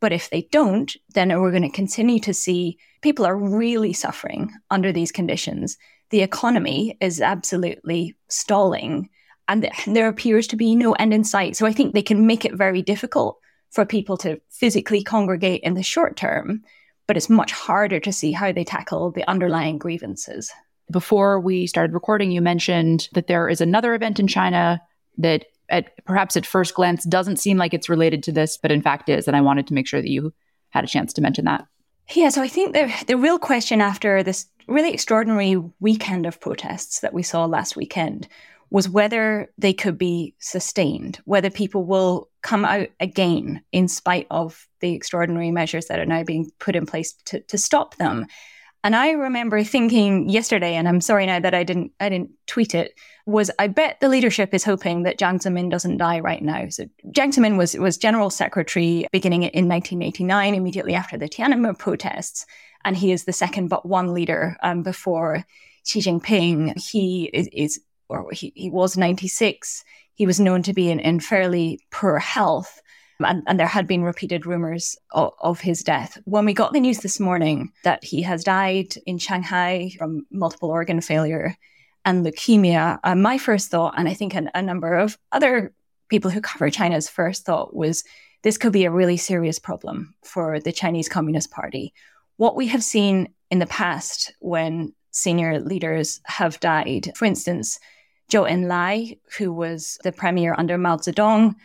But 0.01 0.11
if 0.11 0.29
they 0.29 0.47
don't, 0.51 0.91
then 1.13 1.29
we're 1.39 1.51
going 1.51 1.69
to 1.69 1.81
continue 1.83 2.19
to 2.21 2.33
see 2.33 2.79
people 3.01 3.25
are 3.25 3.37
really 3.37 3.93
suffering 3.93 4.51
under 4.71 4.91
these 4.91 5.11
conditions 5.11 5.77
the 6.09 6.21
economy 6.21 6.97
is 7.01 7.21
absolutely 7.21 8.15
stalling 8.29 9.09
and 9.47 9.69
there 9.87 10.07
appears 10.07 10.47
to 10.47 10.55
be 10.55 10.75
no 10.75 10.93
end 10.93 11.13
in 11.13 11.23
sight. 11.23 11.55
So 11.55 11.65
I 11.65 11.73
think 11.73 11.93
they 11.93 12.03
can 12.03 12.27
make 12.27 12.45
it 12.45 12.53
very 12.53 12.81
difficult 12.81 13.39
for 13.71 13.85
people 13.85 14.15
to 14.17 14.39
physically 14.49 15.03
congregate 15.03 15.61
in 15.63 15.73
the 15.73 15.83
short 15.83 16.15
term, 16.15 16.63
but 17.07 17.17
it's 17.17 17.29
much 17.29 17.51
harder 17.51 17.99
to 17.99 18.13
see 18.13 18.31
how 18.31 18.51
they 18.51 18.63
tackle 18.63 19.11
the 19.11 19.27
underlying 19.29 19.77
grievances. 19.77 20.51
Before 20.91 21.39
we 21.39 21.67
started 21.67 21.93
recording, 21.93 22.31
you 22.31 22.41
mentioned 22.41 23.09
that 23.13 23.27
there 23.27 23.49
is 23.49 23.61
another 23.61 23.93
event 23.93 24.19
in 24.19 24.27
China 24.27 24.81
that 25.17 25.45
at, 25.69 26.03
perhaps 26.05 26.35
at 26.35 26.45
first 26.45 26.73
glance 26.73 27.03
doesn't 27.03 27.37
seem 27.37 27.57
like 27.57 27.73
it's 27.73 27.89
related 27.89 28.23
to 28.23 28.31
this, 28.31 28.57
but 28.57 28.71
in 28.71 28.81
fact 28.81 29.09
is. 29.09 29.27
And 29.27 29.37
I 29.37 29.41
wanted 29.41 29.67
to 29.67 29.73
make 29.73 29.87
sure 29.87 30.01
that 30.01 30.09
you 30.09 30.33
had 30.69 30.83
a 30.83 30.87
chance 30.87 31.13
to 31.13 31.21
mention 31.21 31.45
that. 31.45 31.65
Yeah, 32.13 32.29
so 32.29 32.41
I 32.41 32.47
think 32.47 32.73
the 32.73 32.91
the 33.07 33.17
real 33.17 33.37
question 33.37 33.81
after 33.81 34.23
this 34.23 34.47
really 34.67 34.93
extraordinary 34.93 35.57
weekend 35.79 36.25
of 36.25 36.39
protests 36.39 37.01
that 37.01 37.13
we 37.13 37.23
saw 37.23 37.45
last 37.45 37.75
weekend 37.75 38.27
was 38.71 38.87
whether 38.87 39.51
they 39.57 39.73
could 39.73 39.97
be 39.97 40.35
sustained, 40.39 41.19
whether 41.25 41.49
people 41.49 41.85
will 41.85 42.29
come 42.41 42.65
out 42.65 42.87
again 42.99 43.61
in 43.71 43.87
spite 43.87 44.27
of 44.29 44.67
the 44.79 44.93
extraordinary 44.93 45.51
measures 45.51 45.87
that 45.87 45.99
are 45.99 46.05
now 46.05 46.23
being 46.23 46.51
put 46.59 46.75
in 46.75 46.85
place 46.85 47.13
to, 47.25 47.39
to 47.41 47.57
stop 47.57 47.95
them. 47.95 48.25
And 48.83 48.95
I 48.95 49.11
remember 49.11 49.61
thinking 49.63 50.29
yesterday, 50.29 50.75
and 50.75 50.87
I'm 50.87 51.01
sorry 51.01 51.25
now 51.25 51.39
that 51.39 51.53
I 51.53 51.63
didn't 51.63 51.91
I 51.99 52.07
didn't 52.07 52.31
tweet 52.47 52.73
it, 52.73 52.93
was 53.25 53.51
I 53.59 53.67
bet 53.67 53.99
the 53.99 54.07
leadership 54.07 54.53
is 54.53 54.63
hoping 54.63 55.03
that 55.03 55.19
Jiang 55.19 55.41
Zemin 55.41 55.69
doesn't 55.69 55.97
die 55.97 56.19
right 56.21 56.41
now. 56.41 56.69
So 56.69 56.85
Jiang 57.07 57.33
Zemin 57.33 57.57
was 57.57 57.75
was 57.75 57.97
general 57.97 58.29
secretary 58.29 59.05
beginning 59.11 59.43
in 59.43 59.67
1989, 59.67 60.55
immediately 60.55 60.95
after 60.95 61.17
the 61.17 61.27
Tiananmen 61.27 61.77
protests, 61.77 62.45
and 62.85 62.95
he 62.95 63.11
is 63.11 63.25
the 63.25 63.33
second 63.33 63.67
but 63.67 63.85
one 63.85 64.13
leader 64.13 64.55
um, 64.63 64.81
before 64.81 65.45
Xi 65.83 65.99
Jinping. 65.99 66.79
He 66.79 67.29
is, 67.33 67.49
is 67.51 67.81
or 68.07 68.29
he, 68.31 68.53
he 68.55 68.69
was 68.69 68.97
96. 68.97 69.83
He 70.13 70.25
was 70.25 70.39
known 70.39 70.63
to 70.63 70.73
be 70.73 70.89
in, 70.89 70.99
in 70.99 71.19
fairly 71.19 71.81
poor 71.91 72.17
health 72.17 72.81
and, 73.19 73.43
and 73.47 73.59
there 73.59 73.67
had 73.67 73.87
been 73.87 74.03
repeated 74.03 74.45
rumors 74.45 74.97
of, 75.11 75.33
of, 75.39 75.59
his 75.59 75.83
death. 75.83 76.17
When 76.25 76.45
we 76.45 76.53
got 76.53 76.73
the 76.73 76.79
news 76.79 76.99
this 76.99 77.19
morning 77.19 77.71
that 77.83 78.03
he 78.03 78.21
has 78.21 78.43
died 78.43 78.95
in 79.05 79.17
Shanghai 79.17 79.91
from 79.97 80.25
multiple 80.31 80.69
organ 80.69 81.01
failure 81.01 81.55
and 82.05 82.25
leukemia, 82.25 82.99
uh, 83.03 83.15
my 83.15 83.37
first 83.37 83.69
thought, 83.69 83.95
and 83.97 84.07
I 84.07 84.13
think 84.13 84.35
a, 84.35 84.49
a 84.55 84.61
number 84.61 84.95
of 84.95 85.17
other 85.31 85.73
people 86.09 86.31
who 86.31 86.41
cover 86.41 86.69
China's 86.69 87.09
first 87.09 87.45
thought 87.45 87.75
was 87.75 88.03
this 88.41 88.57
could 88.57 88.71
be 88.71 88.85
a 88.85 88.91
really 88.91 89.17
serious 89.17 89.59
problem 89.59 90.13
for 90.23 90.59
the 90.59 90.71
Chinese 90.71 91.09
Communist 91.09 91.51
Party. 91.51 91.93
What 92.37 92.55
we 92.55 92.67
have 92.67 92.83
seen 92.83 93.33
in 93.51 93.59
the 93.59 93.65
past 93.67 94.33
when 94.39 94.93
senior 95.11 95.59
leaders 95.59 96.21
have 96.25 96.59
died, 96.61 97.11
for 97.15 97.25
instance, 97.25 97.79
Zhou 98.31 98.49
Enlai, 98.49 99.19
who 99.37 99.51
was 99.51 99.97
the 100.03 100.11
premier 100.11 100.55
under 100.57 100.77
Mao 100.77 100.97
Zedong, 100.97 101.55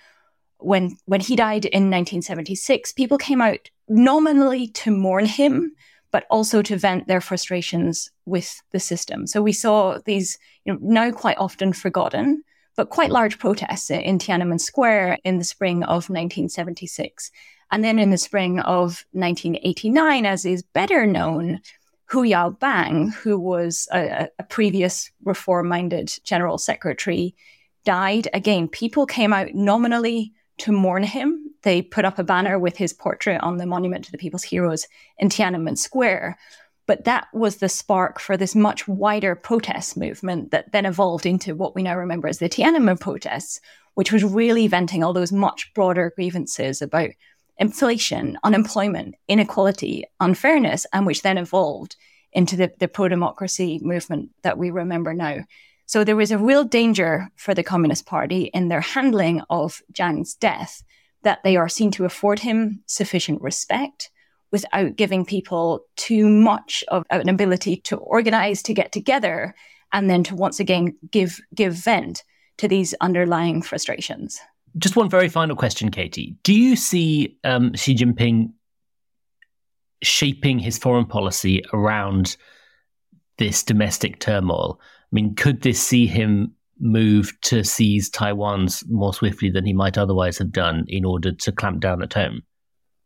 when 0.58 0.96
when 1.06 1.20
he 1.20 1.36
died 1.36 1.64
in 1.64 1.90
1976, 1.90 2.92
people 2.92 3.18
came 3.18 3.40
out 3.40 3.70
nominally 3.88 4.68
to 4.68 4.90
mourn 4.90 5.26
him, 5.26 5.72
but 6.10 6.26
also 6.30 6.62
to 6.62 6.76
vent 6.76 7.06
their 7.06 7.20
frustrations 7.20 8.10
with 8.24 8.62
the 8.72 8.80
system. 8.80 9.26
So 9.26 9.42
we 9.42 9.52
saw 9.52 9.98
these 10.04 10.38
you 10.64 10.72
know, 10.72 10.78
now 10.80 11.10
quite 11.10 11.38
often 11.38 11.72
forgotten, 11.72 12.42
but 12.76 12.90
quite 12.90 13.10
large 13.10 13.38
protests 13.38 13.90
in 13.90 14.18
Tiananmen 14.18 14.60
Square 14.60 15.18
in 15.24 15.38
the 15.38 15.44
spring 15.44 15.82
of 15.82 16.08
1976. 16.08 17.30
And 17.70 17.82
then 17.82 17.98
in 17.98 18.10
the 18.10 18.18
spring 18.18 18.60
of 18.60 19.04
1989, 19.12 20.26
as 20.26 20.44
is 20.44 20.62
better 20.62 21.06
known, 21.06 21.60
Hu 22.06 22.22
Yaobang, 22.22 23.12
who 23.14 23.38
was 23.38 23.88
a, 23.92 24.28
a 24.38 24.44
previous 24.44 25.10
reform 25.24 25.68
minded 25.68 26.16
general 26.22 26.58
secretary, 26.58 27.34
died. 27.84 28.28
Again, 28.32 28.68
people 28.68 29.06
came 29.06 29.32
out 29.32 29.54
nominally 29.54 30.32
to 30.58 30.72
mourn 30.72 31.02
him. 31.02 31.50
They 31.62 31.82
put 31.82 32.04
up 32.04 32.18
a 32.18 32.24
banner 32.24 32.58
with 32.58 32.76
his 32.76 32.92
portrait 32.92 33.40
on 33.40 33.56
the 33.56 33.66
Monument 33.66 34.04
to 34.04 34.12
the 34.12 34.18
People's 34.18 34.42
Heroes 34.42 34.86
in 35.18 35.28
Tiananmen 35.28 35.78
Square. 35.78 36.38
But 36.86 37.04
that 37.04 37.28
was 37.32 37.56
the 37.56 37.68
spark 37.68 38.20
for 38.20 38.36
this 38.36 38.54
much 38.54 38.86
wider 38.86 39.34
protest 39.34 39.96
movement 39.96 40.50
that 40.50 40.72
then 40.72 40.84
evolved 40.84 41.24
into 41.24 41.54
what 41.54 41.74
we 41.74 41.82
now 41.82 41.96
remember 41.96 42.28
as 42.28 42.38
the 42.38 42.48
Tiananmen 42.48 43.00
protests, 43.00 43.60
which 43.94 44.12
was 44.12 44.22
really 44.22 44.68
venting 44.68 45.02
all 45.02 45.14
those 45.14 45.32
much 45.32 45.72
broader 45.74 46.12
grievances 46.14 46.82
about 46.82 47.10
inflation, 47.58 48.36
unemployment, 48.44 49.14
inequality, 49.28 50.04
unfairness, 50.20 50.86
and 50.92 51.06
which 51.06 51.22
then 51.22 51.38
evolved 51.38 51.96
into 52.32 52.56
the, 52.56 52.72
the 52.80 52.88
pro 52.88 53.08
democracy 53.08 53.80
movement 53.82 54.30
that 54.42 54.58
we 54.58 54.70
remember 54.70 55.14
now. 55.14 55.38
So 55.86 56.02
there 56.02 56.16
was 56.16 56.30
a 56.30 56.38
real 56.38 56.64
danger 56.64 57.28
for 57.36 57.54
the 57.54 57.62
Communist 57.62 58.06
Party 58.06 58.44
in 58.54 58.68
their 58.68 58.80
handling 58.80 59.42
of 59.50 59.82
Jiang's 59.92 60.34
death 60.34 60.82
that 61.22 61.42
they 61.44 61.56
are 61.56 61.68
seen 61.68 61.90
to 61.92 62.04
afford 62.04 62.38
him 62.38 62.82
sufficient 62.86 63.40
respect 63.42 64.10
without 64.50 64.96
giving 64.96 65.24
people 65.24 65.84
too 65.96 66.28
much 66.28 66.84
of 66.88 67.04
an 67.10 67.28
ability 67.28 67.76
to 67.78 67.96
organize, 67.96 68.62
to 68.62 68.72
get 68.72 68.92
together, 68.92 69.54
and 69.92 70.08
then 70.08 70.22
to 70.24 70.34
once 70.34 70.60
again 70.60 70.96
give 71.10 71.40
give 71.54 71.74
vent 71.74 72.22
to 72.58 72.68
these 72.68 72.94
underlying 73.00 73.62
frustrations. 73.62 74.40
Just 74.78 74.96
one 74.96 75.10
very 75.10 75.28
final 75.28 75.56
question, 75.56 75.90
Katie. 75.90 76.36
Do 76.42 76.54
you 76.54 76.76
see 76.76 77.36
um, 77.44 77.74
Xi 77.74 77.94
Jinping 77.94 78.52
shaping 80.02 80.58
his 80.58 80.78
foreign 80.78 81.06
policy 81.06 81.64
around 81.72 82.36
this 83.38 83.62
domestic 83.62 84.20
turmoil? 84.20 84.80
I 85.14 85.20
mean, 85.20 85.36
could 85.36 85.62
this 85.62 85.80
see 85.80 86.08
him 86.08 86.52
move 86.80 87.32
to 87.42 87.62
seize 87.62 88.10
Taiwan's 88.10 88.82
more 88.88 89.14
swiftly 89.14 89.48
than 89.48 89.64
he 89.64 89.72
might 89.72 89.96
otherwise 89.96 90.38
have 90.38 90.50
done 90.50 90.86
in 90.88 91.04
order 91.04 91.30
to 91.30 91.52
clamp 91.52 91.78
down 91.78 92.02
at 92.02 92.14
home? 92.14 92.42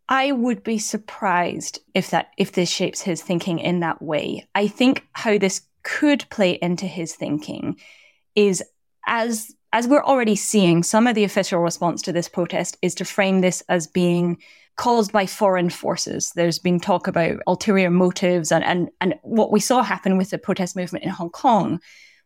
I 0.09 0.33
would 0.33 0.63
be 0.63 0.79
surprised 0.79 1.81
if 1.93 2.09
that 2.09 2.31
if 2.39 2.53
this 2.53 2.71
shapes 2.71 3.03
his 3.03 3.21
thinking 3.21 3.59
in 3.59 3.81
that 3.81 4.01
way. 4.01 4.49
I 4.55 4.69
think 4.69 5.07
how 5.13 5.37
this 5.37 5.61
could 5.83 6.25
play 6.31 6.53
into 6.63 6.87
his 6.87 7.15
thinking 7.15 7.77
is 8.35 8.65
as 9.07 9.55
as 9.75 9.87
we're 9.87 10.03
already 10.03 10.35
seeing, 10.35 10.83
some 10.83 11.07
of 11.07 11.15
the 11.15 11.25
official 11.25 11.61
response 11.61 12.01
to 12.03 12.13
this 12.13 12.27
protest 12.27 12.79
is 12.81 12.95
to 12.95 13.05
frame 13.05 13.43
this 13.43 13.63
as 13.69 13.87
being 13.87 14.39
caused 14.79 15.13
by 15.13 15.27
foreign 15.27 15.69
forces. 15.69 16.33
There's 16.35 16.59
been 16.59 16.81
talk 16.81 17.07
about 17.07 17.41
ulterior 17.47 17.91
motives 17.91 18.51
and, 18.51 18.65
and, 18.65 18.89
and 19.01 19.17
what 19.23 19.53
we 19.53 19.61
saw 19.61 19.83
happen 19.83 20.17
with 20.17 20.31
the 20.31 20.39
protest 20.39 20.77
movement 20.77 21.05
in 21.05 21.11
Hong 21.11 21.31
Kong 21.31 21.81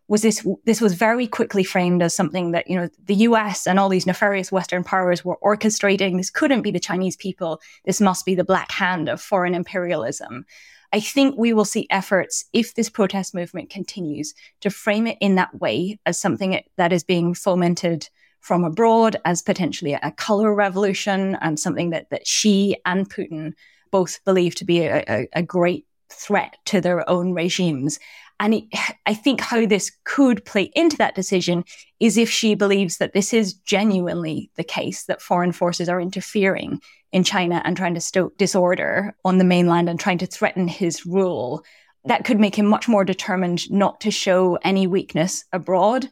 was 0.06 0.21
this 0.21 0.47
this 0.66 0.80
was 0.80 0.92
very 0.92 1.26
quickly 1.26 1.64
framed 1.64 2.02
as 2.02 2.14
something 2.14 2.50
that 2.50 2.68
you 2.68 2.76
know 2.76 2.88
the 3.04 3.14
US 3.14 3.66
and 3.66 3.78
all 3.78 3.88
these 3.88 4.06
nefarious 4.06 4.52
Western 4.52 4.85
powers 4.85 5.25
were 5.25 5.38
orchestrating. 5.42 6.18
This 6.18 6.28
couldn't 6.28 6.61
be 6.61 6.71
the 6.71 6.78
Chinese 6.78 7.16
people. 7.16 7.61
This 7.87 8.00
must 8.00 8.26
be 8.26 8.35
the 8.35 8.44
black 8.44 8.71
hand 8.71 9.09
of 9.09 9.23
foreign 9.23 9.54
imperialism. 9.54 10.44
I 10.92 11.00
think 11.00 11.37
we 11.38 11.54
will 11.54 11.64
see 11.64 11.87
efforts 11.88 12.44
if 12.52 12.75
this 12.75 12.90
protest 12.90 13.35
movement 13.35 13.71
continues 13.71 14.35
to 14.61 14.68
frame 14.68 15.06
it 15.06 15.16
in 15.23 15.37
that 15.37 15.59
way 15.59 15.99
as 16.04 16.18
something 16.18 16.61
that 16.76 16.92
is 16.92 17.04
being 17.04 17.32
fomented 17.32 18.11
from 18.43 18.65
abroad 18.65 19.17
as 19.25 19.43
potentially 19.43 19.95
a 19.95 20.13
color 20.13 20.55
revolution 20.55 21.37
and 21.41 21.59
something 21.59 21.91
that 21.91 22.11
that 22.11 22.27
Xi 22.27 22.77
and 22.85 23.09
Putin 23.09 23.55
both 23.91 24.23
believe 24.25 24.55
to 24.57 24.65
be 24.65 24.81
a, 24.81 25.05
a, 25.09 25.29
a 25.33 25.43
great 25.43 25.87
threat 26.11 26.59
to 26.67 26.81
their 26.81 27.09
own 27.09 27.33
regimes 27.33 27.99
and 28.43 28.55
it, 28.55 28.65
I 29.07 29.15
think 29.15 29.41
how 29.41 29.67
this 29.67 29.93
could 30.03 30.45
play 30.45 30.73
into 30.75 30.97
that 30.97 31.15
decision 31.15 31.65
is 32.01 32.19
if 32.19 32.29
Xi 32.29 32.57
believes 32.57 32.99
that 32.99 33.13
this 33.13 33.33
is 33.33 33.55
genuinely 33.55 34.51
the 34.57 34.65
case, 34.65 35.05
that 35.05 35.23
foreign 35.23 35.53
forces 35.53 35.89
are 35.89 36.01
interfering 36.01 36.81
in 37.13 37.23
China 37.23 37.63
and 37.65 37.77
trying 37.77 37.95
to 37.95 38.01
stoke 38.01 38.37
disorder 38.39 39.15
on 39.25 39.39
the 39.39 39.45
mainland 39.45 39.89
and 39.89 40.01
trying 40.01 40.19
to 40.19 40.27
threaten 40.27 40.67
his 40.67 41.07
rule. 41.07 41.63
That 42.05 42.25
could 42.25 42.41
make 42.41 42.57
him 42.57 42.67
much 42.67 42.89
more 42.89 43.05
determined 43.05 43.71
not 43.71 44.01
to 44.01 44.11
show 44.11 44.59
any 44.65 44.89
weakness 44.89 45.45
abroad. 45.53 46.11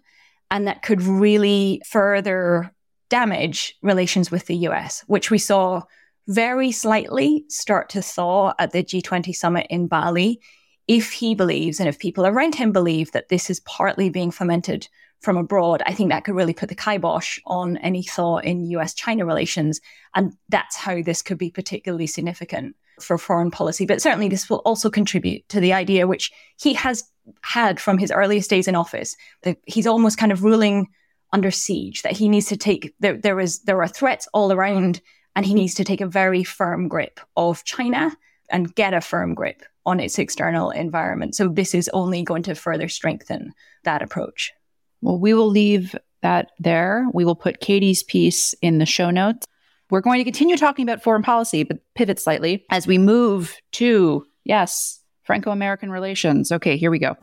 And 0.50 0.66
that 0.66 0.82
could 0.82 1.02
really 1.02 1.80
further 1.86 2.72
damage 3.08 3.76
relations 3.82 4.30
with 4.30 4.46
the 4.46 4.56
US, 4.68 5.04
which 5.06 5.30
we 5.30 5.38
saw 5.38 5.82
very 6.28 6.70
slightly 6.70 7.44
start 7.48 7.88
to 7.90 8.02
thaw 8.02 8.52
at 8.58 8.72
the 8.72 8.84
G20 8.84 9.34
summit 9.34 9.66
in 9.68 9.88
Bali 9.88 10.40
if 10.86 11.12
he 11.12 11.34
believes 11.34 11.78
and 11.78 11.88
if 11.88 11.98
people 11.98 12.26
around 12.26 12.54
him 12.56 12.72
believe 12.72 13.12
that 13.12 13.28
this 13.28 13.48
is 13.48 13.60
partly 13.60 14.10
being 14.10 14.30
fomented 14.30 14.88
from 15.20 15.36
abroad, 15.36 15.82
I 15.86 15.94
think 15.94 16.10
that 16.10 16.24
could 16.24 16.34
really 16.34 16.54
put 16.54 16.68
the 16.68 16.74
kibosh 16.74 17.38
on 17.46 17.76
any 17.78 18.02
thaw 18.02 18.38
in 18.38 18.70
US 18.70 18.94
China 18.94 19.24
relations. 19.24 19.80
And 20.14 20.32
that's 20.48 20.76
how 20.76 21.02
this 21.02 21.22
could 21.22 21.38
be 21.38 21.50
particularly 21.50 22.06
significant 22.06 22.74
for 23.02 23.18
foreign 23.18 23.50
policy. 23.50 23.86
But 23.86 24.02
certainly, 24.02 24.28
this 24.28 24.48
will 24.48 24.58
also 24.58 24.90
contribute 24.90 25.48
to 25.48 25.60
the 25.60 25.72
idea 25.72 26.06
which 26.06 26.30
he 26.60 26.74
has 26.74 27.04
had 27.42 27.80
from 27.80 27.98
his 27.98 28.10
earliest 28.10 28.50
days 28.50 28.68
in 28.68 28.74
office 28.74 29.16
that 29.42 29.58
he's 29.66 29.86
almost 29.86 30.18
kind 30.18 30.32
of 30.32 30.44
ruling 30.44 30.88
under 31.32 31.50
siege, 31.50 32.02
that 32.02 32.16
he 32.16 32.28
needs 32.28 32.46
to 32.46 32.56
take, 32.56 32.94
there, 33.00 33.16
there, 33.16 33.38
is, 33.38 33.60
there 33.60 33.80
are 33.80 33.88
threats 33.88 34.26
all 34.34 34.52
around, 34.52 35.00
and 35.36 35.46
he 35.46 35.54
needs 35.54 35.74
to 35.74 35.84
take 35.84 36.00
a 36.00 36.06
very 36.06 36.42
firm 36.42 36.88
grip 36.88 37.20
of 37.36 37.64
China 37.64 38.16
and 38.50 38.74
get 38.74 38.94
a 38.94 39.00
firm 39.00 39.34
grip 39.34 39.62
on 39.86 40.00
its 40.00 40.18
external 40.18 40.70
environment. 40.70 41.34
So 41.34 41.48
this 41.48 41.74
is 41.74 41.88
only 41.92 42.22
going 42.22 42.42
to 42.44 42.54
further 42.54 42.88
strengthen 42.88 43.52
that 43.84 44.02
approach. 44.02 44.52
Well, 45.00 45.18
we 45.18 45.32
will 45.34 45.48
leave 45.48 45.94
that 46.22 46.50
there. 46.58 47.06
We 47.14 47.24
will 47.24 47.36
put 47.36 47.60
Katie's 47.60 48.02
piece 48.02 48.54
in 48.60 48.78
the 48.78 48.86
show 48.86 49.10
notes. 49.10 49.46
We're 49.90 50.00
going 50.00 50.18
to 50.18 50.24
continue 50.24 50.56
talking 50.56 50.84
about 50.84 51.02
foreign 51.02 51.22
policy, 51.22 51.64
but 51.64 51.78
pivot 51.96 52.20
slightly 52.20 52.64
as 52.70 52.86
we 52.86 52.96
move 52.96 53.56
to, 53.72 54.24
yes, 54.44 55.00
Franco 55.24 55.50
American 55.50 55.90
relations. 55.90 56.52
Okay, 56.52 56.76
here 56.76 56.92
we 56.92 57.00
go. 57.00 57.16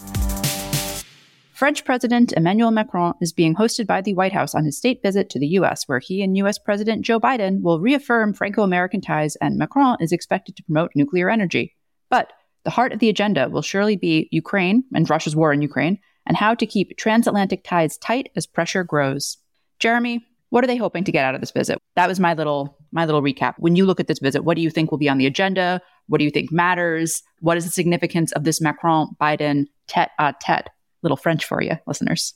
French 1.54 1.86
President 1.86 2.34
Emmanuel 2.34 2.72
Macron 2.72 3.14
is 3.22 3.32
being 3.32 3.56
hosted 3.56 3.88
by 3.88 4.02
the 4.02 4.14
White 4.14 4.34
House 4.34 4.54
on 4.54 4.66
his 4.66 4.78
state 4.78 5.02
visit 5.02 5.30
to 5.32 5.40
the 5.40 5.48
U.S., 5.48 5.88
where 5.88 6.00
he 6.00 6.22
and 6.22 6.38
U.S. 6.38 6.60
President 6.60 7.04
Joe 7.04 7.20
Biden 7.20 7.62
will 7.62 7.80
reaffirm 7.80 8.34
Franco 8.34 8.64
American 8.64 9.02
ties, 9.02 9.38
and 9.38 9.58
Macron 9.58 9.98
is 10.00 10.12
expected 10.12 10.56
to 10.58 10.64
promote 10.64 10.92
nuclear 10.94 11.30
energy. 11.30 11.76
But 12.10 12.34
the 12.64 12.70
heart 12.70 12.92
of 12.92 13.00
the 13.00 13.10
agenda 13.10 13.50
will 13.50 13.62
surely 13.62 13.96
be 13.96 14.28
Ukraine 14.32 14.84
and 14.94 15.10
Russia's 15.10 15.36
war 15.36 15.54
in 15.54 15.62
Ukraine 15.62 16.00
and 16.28 16.36
how 16.36 16.54
to 16.54 16.66
keep 16.66 16.98
transatlantic 16.98 17.64
ties 17.64 17.98
tight 17.98 18.30
as 18.36 18.46
pressure 18.46 18.84
grows. 18.84 19.38
Jeremy, 19.80 20.26
what 20.50 20.64
are 20.64 20.68
they 20.68 20.78
hoping 20.78 21.04
to 21.04 21.12
get 21.12 21.26
out 21.26 21.36
of 21.36 21.42
this 21.42 21.52
visit? 21.52 21.78
That 21.96 22.08
was 22.08 22.20
my 22.20 22.34
little 22.34 22.78
my 22.92 23.06
little 23.06 23.22
recap. 23.22 23.56
When 23.58 23.76
you 23.76 23.86
look 23.86 24.00
at 24.00 24.08
this 24.08 24.20
visit, 24.20 24.44
what 24.44 24.56
do 24.56 24.62
you 24.62 24.70
think 24.70 24.92
will 24.92 24.98
be 24.98 25.10
on 25.10 25.18
the 25.18 25.26
agenda? 25.26 25.82
What 26.08 26.20
do 26.20 26.26
you 26.26 26.32
think 26.32 26.52
matters? 26.52 27.22
What 27.40 27.58
is 27.58 27.66
the 27.66 27.72
significance 27.72 28.32
of 28.32 28.44
this 28.44 28.62
Macron 28.62 29.10
Biden 29.20 29.66
tete 29.88 30.10
a 30.20 30.24
uh, 30.24 30.32
tete? 30.42 30.70
Little 31.04 31.18
French 31.18 31.46
for 31.46 31.62
you, 31.62 31.78
listeners. 31.86 32.34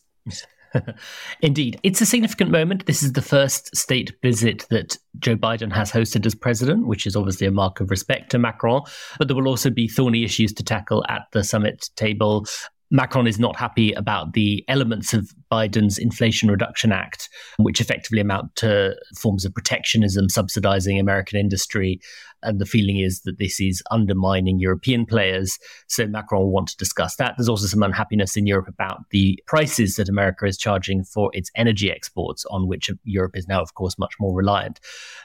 Indeed. 1.42 1.80
It's 1.84 2.02
a 2.02 2.06
significant 2.06 2.52
moment. 2.52 2.86
This 2.86 3.04
is 3.04 3.14
the 3.14 3.22
first 3.22 3.76
state 3.76 4.14
visit 4.22 4.66
that 4.70 4.98
Joe 5.20 5.36
Biden 5.36 5.72
has 5.74 5.92
hosted 5.92 6.26
as 6.26 6.36
president, 6.36 6.88
which 6.88 7.06
is 7.06 7.16
obviously 7.16 7.48
a 7.48 7.52
mark 7.52 7.80
of 7.80 7.90
respect 7.90 8.32
to 8.32 8.40
Macron. 8.40 8.84
But 9.18 9.28
there 9.28 9.36
will 9.36 9.48
also 9.48 9.70
be 9.70 9.88
thorny 9.88 10.24
issues 10.24 10.54
to 10.54 10.64
tackle 10.64 11.04
at 11.10 11.24
the 11.34 11.44
summit 11.44 11.90
table. 11.96 12.46
Macron 12.92 13.26
is 13.26 13.40
not 13.40 13.56
happy 13.56 13.94
about 13.94 14.34
the 14.34 14.66
elements 14.68 15.14
of 15.14 15.32
Biden's 15.50 15.98
Inflation 15.98 16.52
Reduction 16.52 16.92
Act, 16.92 17.30
which 17.58 17.80
effectively 17.80 18.20
amount 18.20 18.56
to 18.58 18.96
forms 19.18 19.46
of 19.46 19.54
protectionism 19.54 20.28
subsidizing 20.28 21.00
American 21.00 21.40
industry. 21.40 22.02
And 22.44 22.60
the 22.60 22.66
feeling 22.66 22.98
is 22.98 23.22
that 23.22 23.38
this 23.38 23.62
is 23.62 23.82
undermining 23.92 24.60
European 24.60 25.06
players. 25.06 25.58
So 25.88 26.06
Macron 26.08 26.42
will 26.42 26.52
want 26.52 26.68
to 26.70 26.78
discuss 26.78 27.16
that. 27.16 27.36
There's 27.38 27.48
also 27.48 27.68
some 27.68 27.84
unhappiness 27.84 28.36
in 28.36 28.46
Europe 28.46 28.68
about 28.68 29.02
the 29.12 29.42
prices 29.48 29.96
that 29.96 30.10
America 30.10 30.46
is 30.46 30.58
charging 30.58 31.04
for 31.04 31.30
its 31.34 31.50
energy 31.56 31.90
exports, 31.92 32.46
on 32.52 32.68
which 32.68 32.90
Europe 33.04 33.38
is 33.38 33.48
now, 33.48 33.62
of 33.62 33.74
course, 33.76 33.98
much 33.98 34.16
more 34.20 34.36
reliant. 34.36 34.80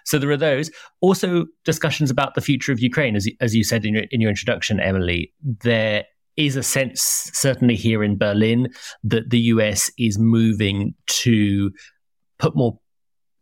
So 0.04 0.18
there 0.18 0.30
are 0.30 0.36
those. 0.36 0.70
Also, 1.00 1.46
discussions 1.64 2.10
about 2.10 2.34
the 2.34 2.40
future 2.40 2.70
of 2.70 2.80
Ukraine. 2.80 3.16
As, 3.16 3.28
as 3.40 3.56
you 3.56 3.64
said 3.64 3.84
in 3.84 3.94
your, 3.94 4.04
in 4.10 4.20
your 4.20 4.30
introduction, 4.30 4.78
Emily, 4.78 5.32
there 5.42 6.04
is 6.36 6.56
a 6.56 6.62
sense, 6.62 7.30
certainly 7.32 7.74
here 7.74 8.04
in 8.04 8.18
Berlin, 8.18 8.68
that 9.04 9.30
the 9.30 9.40
US 9.40 9.90
is 9.98 10.18
moving 10.18 10.94
to 11.06 11.70
put 12.38 12.54
more 12.54 12.78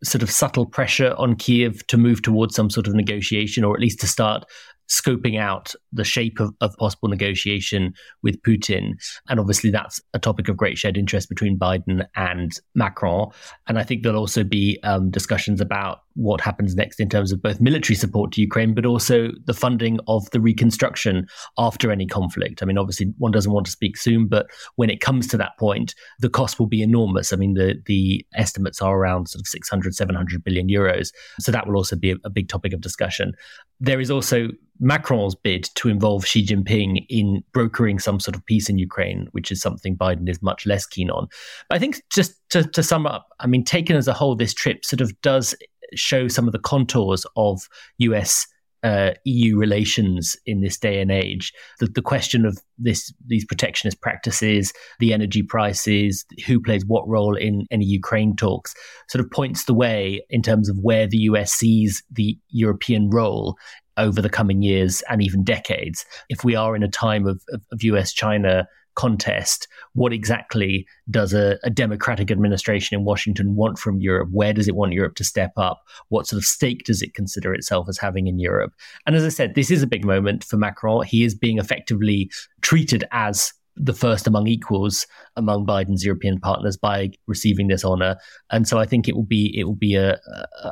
sort 0.03 0.23
of 0.23 0.31
subtle 0.31 0.67
pressure 0.67 1.15
on 1.19 1.35
Kiev 1.35 1.87
to 1.89 1.97
move 1.97 2.23
towards 2.23 2.55
some 2.55 2.71
sort 2.71 2.87
of 2.87 2.95
negotiation, 2.95 3.65
or 3.65 3.75
at 3.75 3.81
least 3.81 4.01
to 4.01 4.07
start 4.07 4.45
scoping 4.91 5.39
out 5.39 5.75
the 5.93 6.05
shape 6.05 6.41
of, 6.41 6.55
of 6.61 6.77
possible 6.77 7.09
negotiation 7.09 7.95
with 8.23 8.41
Putin. 8.43 8.93
And 9.29 9.41
obviously, 9.41 9.71
that's 9.71 10.01
a 10.13 10.19
topic 10.19 10.49
of 10.49 10.57
great 10.57 10.79
shared 10.79 10.97
interest 10.97 11.29
between 11.29 11.59
Biden 11.59 12.07
and 12.17 12.53
Macron. 12.75 13.31
And 13.67 13.79
I 13.79 13.83
think 13.83 14.03
there'll 14.03 14.19
also 14.19 14.45
be 14.45 14.79
um, 14.83 15.11
discussions 15.11 15.61
about 15.61 16.01
what 16.15 16.41
happens 16.41 16.75
next 16.75 17.01
in 17.01 17.09
terms 17.09 17.33
of 17.33 17.43
both 17.43 17.61
military 17.61 17.97
support 17.97 18.33
to 18.33 18.41
Ukraine, 18.41 18.75
but 18.75 18.87
also 18.87 19.31
the 19.45 19.55
funding 19.55 19.99
of 20.07 20.29
the 20.31 20.41
reconstruction 20.41 21.27
after 21.59 21.91
any 21.91 22.07
conflict. 22.07 22.63
I 22.63 22.67
mean, 22.67 22.79
obviously, 22.79 23.13
one 23.19 23.33
doesn't 23.33 23.53
want 23.53 23.67
to 23.67 23.73
speak 23.73 23.97
soon, 23.97 24.27
but 24.27 24.47
when 24.77 24.91
it 24.91 25.01
comes 25.01 25.27
to 25.29 25.37
that 25.39 25.59
point, 25.59 25.95
the 26.21 26.31
cost 26.31 26.59
will 26.59 26.67
be 26.67 26.83
enormous. 26.83 27.33
I 27.33 27.37
mean, 27.37 27.55
the 27.55 27.75
the 27.87 28.25
estimates 28.35 28.81
are 28.81 28.97
around 28.97 29.29
sort 29.29 29.41
of 29.41 29.47
600, 29.47 29.95
700 29.95 30.45
billion 30.45 30.69
euros. 30.69 31.13
So 31.41 31.53
that 31.53 31.67
will 31.67 31.77
also 31.77 31.97
be 31.97 32.13
a, 32.13 32.17
a 32.25 32.31
big 32.31 32.49
topic 32.49 32.73
of 32.73 32.81
discussion. 32.81 33.33
There 33.81 34.01
is 34.01 34.11
also 34.11 34.49
Macron's 34.81 35.35
bid 35.35 35.69
to 35.77 35.89
involve 35.89 36.27
Xi 36.27 36.45
Jinping 36.45 37.07
in 37.09 37.43
brokering 37.53 37.99
some 37.99 38.19
sort 38.19 38.35
of 38.35 38.45
peace 38.47 38.69
in 38.69 38.79
Ukraine, 38.79 39.29
which 39.33 39.53
is 39.53 39.61
something 39.61 39.97
Biden 39.97 40.29
is 40.29 40.43
much 40.43 40.67
less 40.67 40.87
keen 40.87 41.11
on. 41.11 41.29
But 41.69 41.77
I 41.77 41.79
think 41.79 42.03
just 42.11 42.35
to, 42.51 42.65
to 42.65 42.83
sum 42.83 43.07
up, 43.07 43.27
I 43.41 43.47
mean, 43.47 43.65
taken 43.65 43.97
as 43.97 44.09
a 44.09 44.13
whole, 44.13 44.35
this 44.35 44.55
trip 44.55 44.85
sort 44.85 45.01
of 45.01 45.21
does 45.23 45.55
show 45.95 46.29
some 46.29 46.47
of 46.47 46.53
the 46.53 46.59
contours 46.59 47.27
of 47.37 47.69
US 47.99 48.47
uh, 48.85 49.15
EU 49.25 49.57
relations 49.57 50.37
in 50.45 50.61
this 50.61 50.79
day 50.79 51.01
and 51.01 51.11
age. 51.11 51.55
The, 51.81 51.87
the 51.87 52.03
question 52.03 52.45
of 52.45 52.59
this 52.77 53.13
these 53.27 53.45
protectionist 53.47 54.03
practices, 54.03 54.73
the 55.01 55.15
energy 55.15 55.43
prices, 55.43 56.27
who 56.47 56.61
plays 56.61 56.85
what 56.85 57.09
role 57.09 57.35
in 57.35 57.67
any 57.71 57.87
Ukraine 57.87 58.37
talks, 58.37 58.75
sort 59.09 59.25
of 59.25 59.31
points 59.31 59.65
the 59.65 59.75
way 59.75 60.23
in 60.29 60.43
terms 60.43 60.69
of 60.69 60.77
where 60.83 61.07
the 61.07 61.17
US 61.19 61.53
sees 61.53 62.03
the 62.13 62.39
European 62.51 63.09
role 63.09 63.57
over 63.97 64.21
the 64.21 64.29
coming 64.29 64.61
years 64.61 65.03
and 65.09 65.23
even 65.23 65.45
decades. 65.45 66.05
If 66.29 66.45
we 66.45 66.55
are 66.55 66.77
in 66.77 66.83
a 66.83 66.89
time 66.89 67.27
of, 67.27 67.43
of, 67.53 67.63
of 67.73 67.83
US 67.85 68.13
China 68.13 68.67
contest. 68.95 69.69
What 69.95 70.13
exactly 70.13 70.87
does 71.11 71.35
a, 71.35 71.59
a, 71.63 71.71
democratic 71.71 72.31
administration 72.31 72.99
in 72.99 73.05
Washington 73.05 73.55
want 73.55 73.79
from 73.79 74.01
Europe? 74.01 74.29
Where 74.33 74.53
does 74.53 74.69
it 74.69 74.77
want 74.77 74.93
Europe 74.93 75.17
to 75.17 75.25
step 75.25 75.53
up? 75.57 75.83
What 76.09 76.27
sort 76.27 76.39
of 76.39 76.45
stake 76.45 76.85
does 76.85 77.03
it 77.03 77.15
consider 77.15 77.53
itself 77.55 77.89
as 77.89 77.99
having 77.99 78.27
in 78.27 78.39
Europe? 78.39 78.73
And 79.07 79.17
as 79.17 79.25
I 79.25 79.29
said, 79.29 79.55
this 79.55 79.71
is 79.71 79.83
a 79.83 79.87
big 79.87 80.05
moment 80.05 80.45
for 80.45 80.57
Macron. 80.57 81.05
He 81.05 81.25
is 81.25 81.35
being 81.35 81.59
effectively 81.59 82.31
treated 82.63 83.05
as 83.11 83.53
the 83.77 83.93
first 83.93 84.27
among 84.27 84.47
equals 84.47 85.07
among 85.37 85.67
Biden's 85.67 86.05
European 86.05 86.39
partners 86.39 86.77
by 86.77 87.11
receiving 87.27 87.67
this 87.67 87.85
honor. 87.85 88.17
And 88.51 88.69
so 88.69 88.79
I 88.79 88.87
think 88.87 89.09
it 89.09 89.17
will 89.17 89.25
be 89.25 89.53
it 89.59 89.65
will 89.65 89.75
be 89.75 89.97
a, 89.97 90.21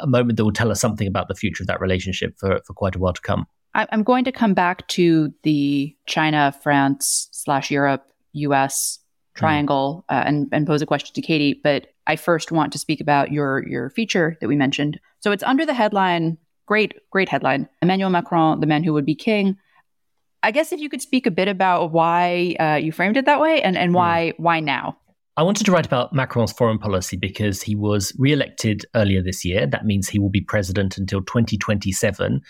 a 0.01 0.07
moment 0.07 0.37
that 0.37 0.45
will 0.45 0.53
tell 0.53 0.71
us 0.71 0.81
something 0.81 1.09
about 1.09 1.27
the 1.29 1.35
future 1.35 1.65
of 1.65 1.67
that 1.67 1.81
relationship 1.81 2.35
for, 2.39 2.61
for 2.65 2.75
quite 2.75 2.95
a 2.95 2.99
while 2.99 3.13
to 3.13 3.21
come. 3.21 3.47
I'm 3.75 4.03
going 4.03 4.25
to 4.25 4.33
come 4.33 4.53
back 4.53 4.87
to 4.89 5.33
the 5.45 5.97
China, 6.07 6.55
France 6.63 7.29
slash 7.33 7.71
Europe 7.71 8.12
U.S. 8.33 8.99
triangle 9.35 10.05
mm. 10.11 10.17
uh, 10.17 10.25
and, 10.27 10.49
and 10.53 10.67
pose 10.67 10.83
a 10.83 10.87
question 10.87 11.15
to 11.15 11.23
Katie. 11.23 11.61
But 11.63 11.89
I 12.07 12.17
first 12.17 12.53
want 12.53 12.73
to 12.73 12.79
speak 12.79 13.01
about 13.01 13.33
your 13.33 13.67
your 13.67 13.91
feature 13.91 14.37
that 14.41 14.49
we 14.49 14.57
mentioned. 14.57 15.01
So 15.21 15.33
it's 15.33 15.43
under 15.43 15.65
the 15.65 15.75
headline, 15.75 16.39
great 16.67 16.95
great 17.11 17.29
headline, 17.29 17.69
Emmanuel 17.81 18.11
Macron, 18.11 18.61
the 18.61 18.67
man 18.67 18.85
who 18.85 18.93
would 18.93 19.07
be 19.07 19.15
king. 19.15 19.57
I 20.43 20.51
guess 20.51 20.73
if 20.73 20.81
you 20.81 20.89
could 20.89 21.01
speak 21.01 21.27
a 21.27 21.31
bit 21.31 21.47
about 21.47 21.93
why 21.93 22.57
uh, 22.59 22.75
you 22.75 22.91
framed 22.91 23.17
it 23.17 23.27
that 23.27 23.41
way 23.41 23.63
and, 23.63 23.77
and 23.77 23.91
hmm. 23.91 23.97
why 23.97 24.33
why 24.37 24.61
now. 24.61 24.99
I 25.35 25.43
wanted 25.43 25.65
to 25.65 25.73
write 25.73 25.87
about 25.87 26.13
Macron's 26.13 26.53
foreign 26.53 26.79
policy 26.79 27.17
because 27.17 27.63
he 27.63 27.75
was 27.75 28.13
re-elected 28.19 28.85
earlier 28.95 29.23
this 29.23 29.47
year. 29.47 29.67
That 29.67 29.87
means 29.87 30.07
he 30.07 30.19
will 30.19 30.29
be 30.29 30.43
president 30.43 30.99
until 30.99 31.23
2027. 31.23 32.43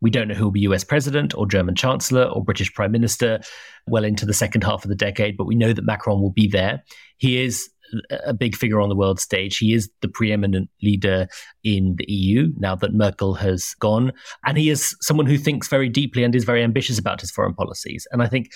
We 0.00 0.10
don't 0.10 0.28
know 0.28 0.34
who 0.34 0.44
will 0.44 0.50
be 0.50 0.60
US 0.60 0.84
president 0.84 1.34
or 1.36 1.46
German 1.46 1.74
chancellor 1.74 2.24
or 2.24 2.44
British 2.44 2.72
prime 2.72 2.92
minister 2.92 3.40
well 3.86 4.04
into 4.04 4.26
the 4.26 4.34
second 4.34 4.64
half 4.64 4.84
of 4.84 4.88
the 4.88 4.94
decade, 4.94 5.36
but 5.36 5.46
we 5.46 5.54
know 5.54 5.72
that 5.72 5.84
Macron 5.84 6.20
will 6.20 6.32
be 6.32 6.48
there. 6.48 6.82
He 7.16 7.42
is 7.42 7.68
a 8.10 8.34
big 8.34 8.54
figure 8.54 8.80
on 8.80 8.88
the 8.88 8.96
world 8.96 9.20
stage. 9.20 9.58
He 9.58 9.72
is 9.72 9.90
the 10.02 10.08
preeminent 10.08 10.68
leader 10.82 11.26
in 11.64 11.94
the 11.96 12.04
EU 12.12 12.52
now 12.58 12.74
that 12.76 12.92
Merkel 12.92 13.34
has 13.34 13.74
gone. 13.80 14.12
And 14.44 14.58
he 14.58 14.70
is 14.70 14.96
someone 15.00 15.26
who 15.26 15.38
thinks 15.38 15.68
very 15.68 15.88
deeply 15.88 16.22
and 16.22 16.34
is 16.34 16.44
very 16.44 16.62
ambitious 16.62 16.98
about 16.98 17.20
his 17.20 17.30
foreign 17.30 17.54
policies. 17.54 18.06
And 18.12 18.22
I 18.22 18.26
think 18.26 18.50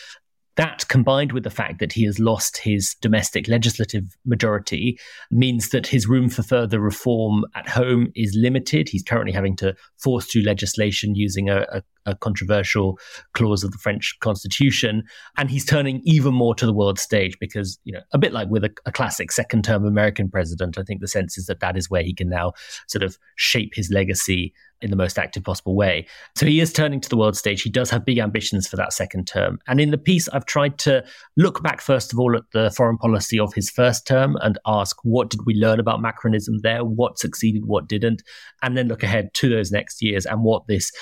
that 0.57 0.87
combined 0.88 1.33
with 1.33 1.45
the 1.45 1.51
fact 1.51 1.79
that 1.79 1.93
he 1.93 2.05
has 2.05 2.19
lost 2.19 2.59
his 2.59 2.95
domestic 3.01 3.49
legislative 3.49 4.05
majority 4.27 4.99
means 5.31 5.71
that 5.71 5.87
his 5.87 6.07
room 6.07 6.29
for 6.29 6.43
further 6.43 6.79
reform 6.79 7.45
at 7.55 7.69
home 7.69 8.12
is 8.15 8.37
limited. 8.38 8.88
He's 8.88 9.03
currently 9.03 9.33
having 9.33 9.57
to 9.57 9.75
force 9.97 10.27
through 10.27 10.43
legislation 10.43 11.15
using 11.15 11.49
a, 11.49 11.67
a, 11.73 11.83
a 12.05 12.17
controversial 12.17 12.99
clause 13.33 13.65
of 13.65 13.73
the 13.73 13.79
French 13.79 14.15
constitution. 14.21 15.05
And 15.38 15.51
he's 15.51 15.65
turning 15.65 16.03
even 16.05 16.35
more 16.35 16.55
to 16.57 16.67
the 16.67 16.75
world 16.75 16.99
stage 16.99 17.38
because, 17.41 17.79
you 17.85 17.93
know, 17.93 18.03
a 18.12 18.19
bit 18.19 18.35
like 18.35 18.49
with 18.49 18.65
a, 18.65 18.71
a 18.85 18.93
classic 18.93 19.33
second 19.33 19.65
term 19.65 19.87
American 19.87 20.31
president, 20.31 20.77
I 20.77 20.83
think 20.83 21.01
the 21.01 21.09
sense 21.09 21.38
is 21.38 21.47
that 21.47 21.61
that 21.61 21.79
is 21.79 21.88
where 21.88 22.03
he 22.03 22.12
can 22.12 22.29
now 22.29 22.53
sort 22.88 23.03
of 23.03 23.17
shape 23.37 23.73
his 23.75 23.91
legacy 23.91 24.53
in 24.83 24.90
the 24.90 24.97
most 24.97 25.18
active 25.18 25.45
possible 25.45 25.75
way. 25.75 26.07
So 26.37 26.47
he 26.47 26.61
is 26.61 26.73
turning 26.73 27.01
to 27.01 27.09
the 27.09 27.16
world 27.16 27.37
stage. 27.37 27.62
He 27.62 27.71
does 27.71 27.90
have 27.90 28.05
big 28.05 28.18
ambitions 28.18 28.66
for 28.66 28.77
that 28.77 28.92
second 28.92 29.27
term. 29.27 29.59
And 29.66 29.81
in 29.81 29.90
the 29.90 29.99
piece, 29.99 30.29
I've 30.29 30.47
tried 30.47 30.79
to 30.81 31.05
look 31.37 31.62
back, 31.62 31.81
first 31.81 32.12
of 32.12 32.18
all, 32.18 32.37
at 32.37 32.42
the 32.53 32.71
foreign 32.77 32.99
policy 32.99 33.38
of 33.38 33.55
his 33.55 33.71
first 33.71 34.07
term 34.07 34.37
and 34.42 34.59
ask 34.66 34.97
what 35.03 35.31
did 35.31 35.40
we 35.47 35.55
learn 35.55 35.81
about 35.81 36.01
Macronism 36.01 36.61
there? 36.62 36.85
What 36.85 37.18
succeeded? 37.18 37.66
What 37.66 37.88
didn't? 37.88 38.23
And 38.62 38.77
then 38.77 38.88
look 38.88 39.03
ahead 39.03 39.33
to 39.35 39.49
those 39.49 39.71
next 39.71 40.03
years 40.03 40.27
and 40.27 40.42
what 40.42 40.66
this 40.66 40.92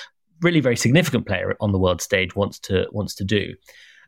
really 0.41 0.59
very 0.59 0.75
significant 0.75 1.27
player 1.27 1.55
on 1.59 1.71
the 1.71 1.79
world 1.79 2.01
stage 2.01 2.35
wants 2.35 2.59
to 2.59 2.87
wants 2.91 3.15
to 3.15 3.23
do. 3.23 3.53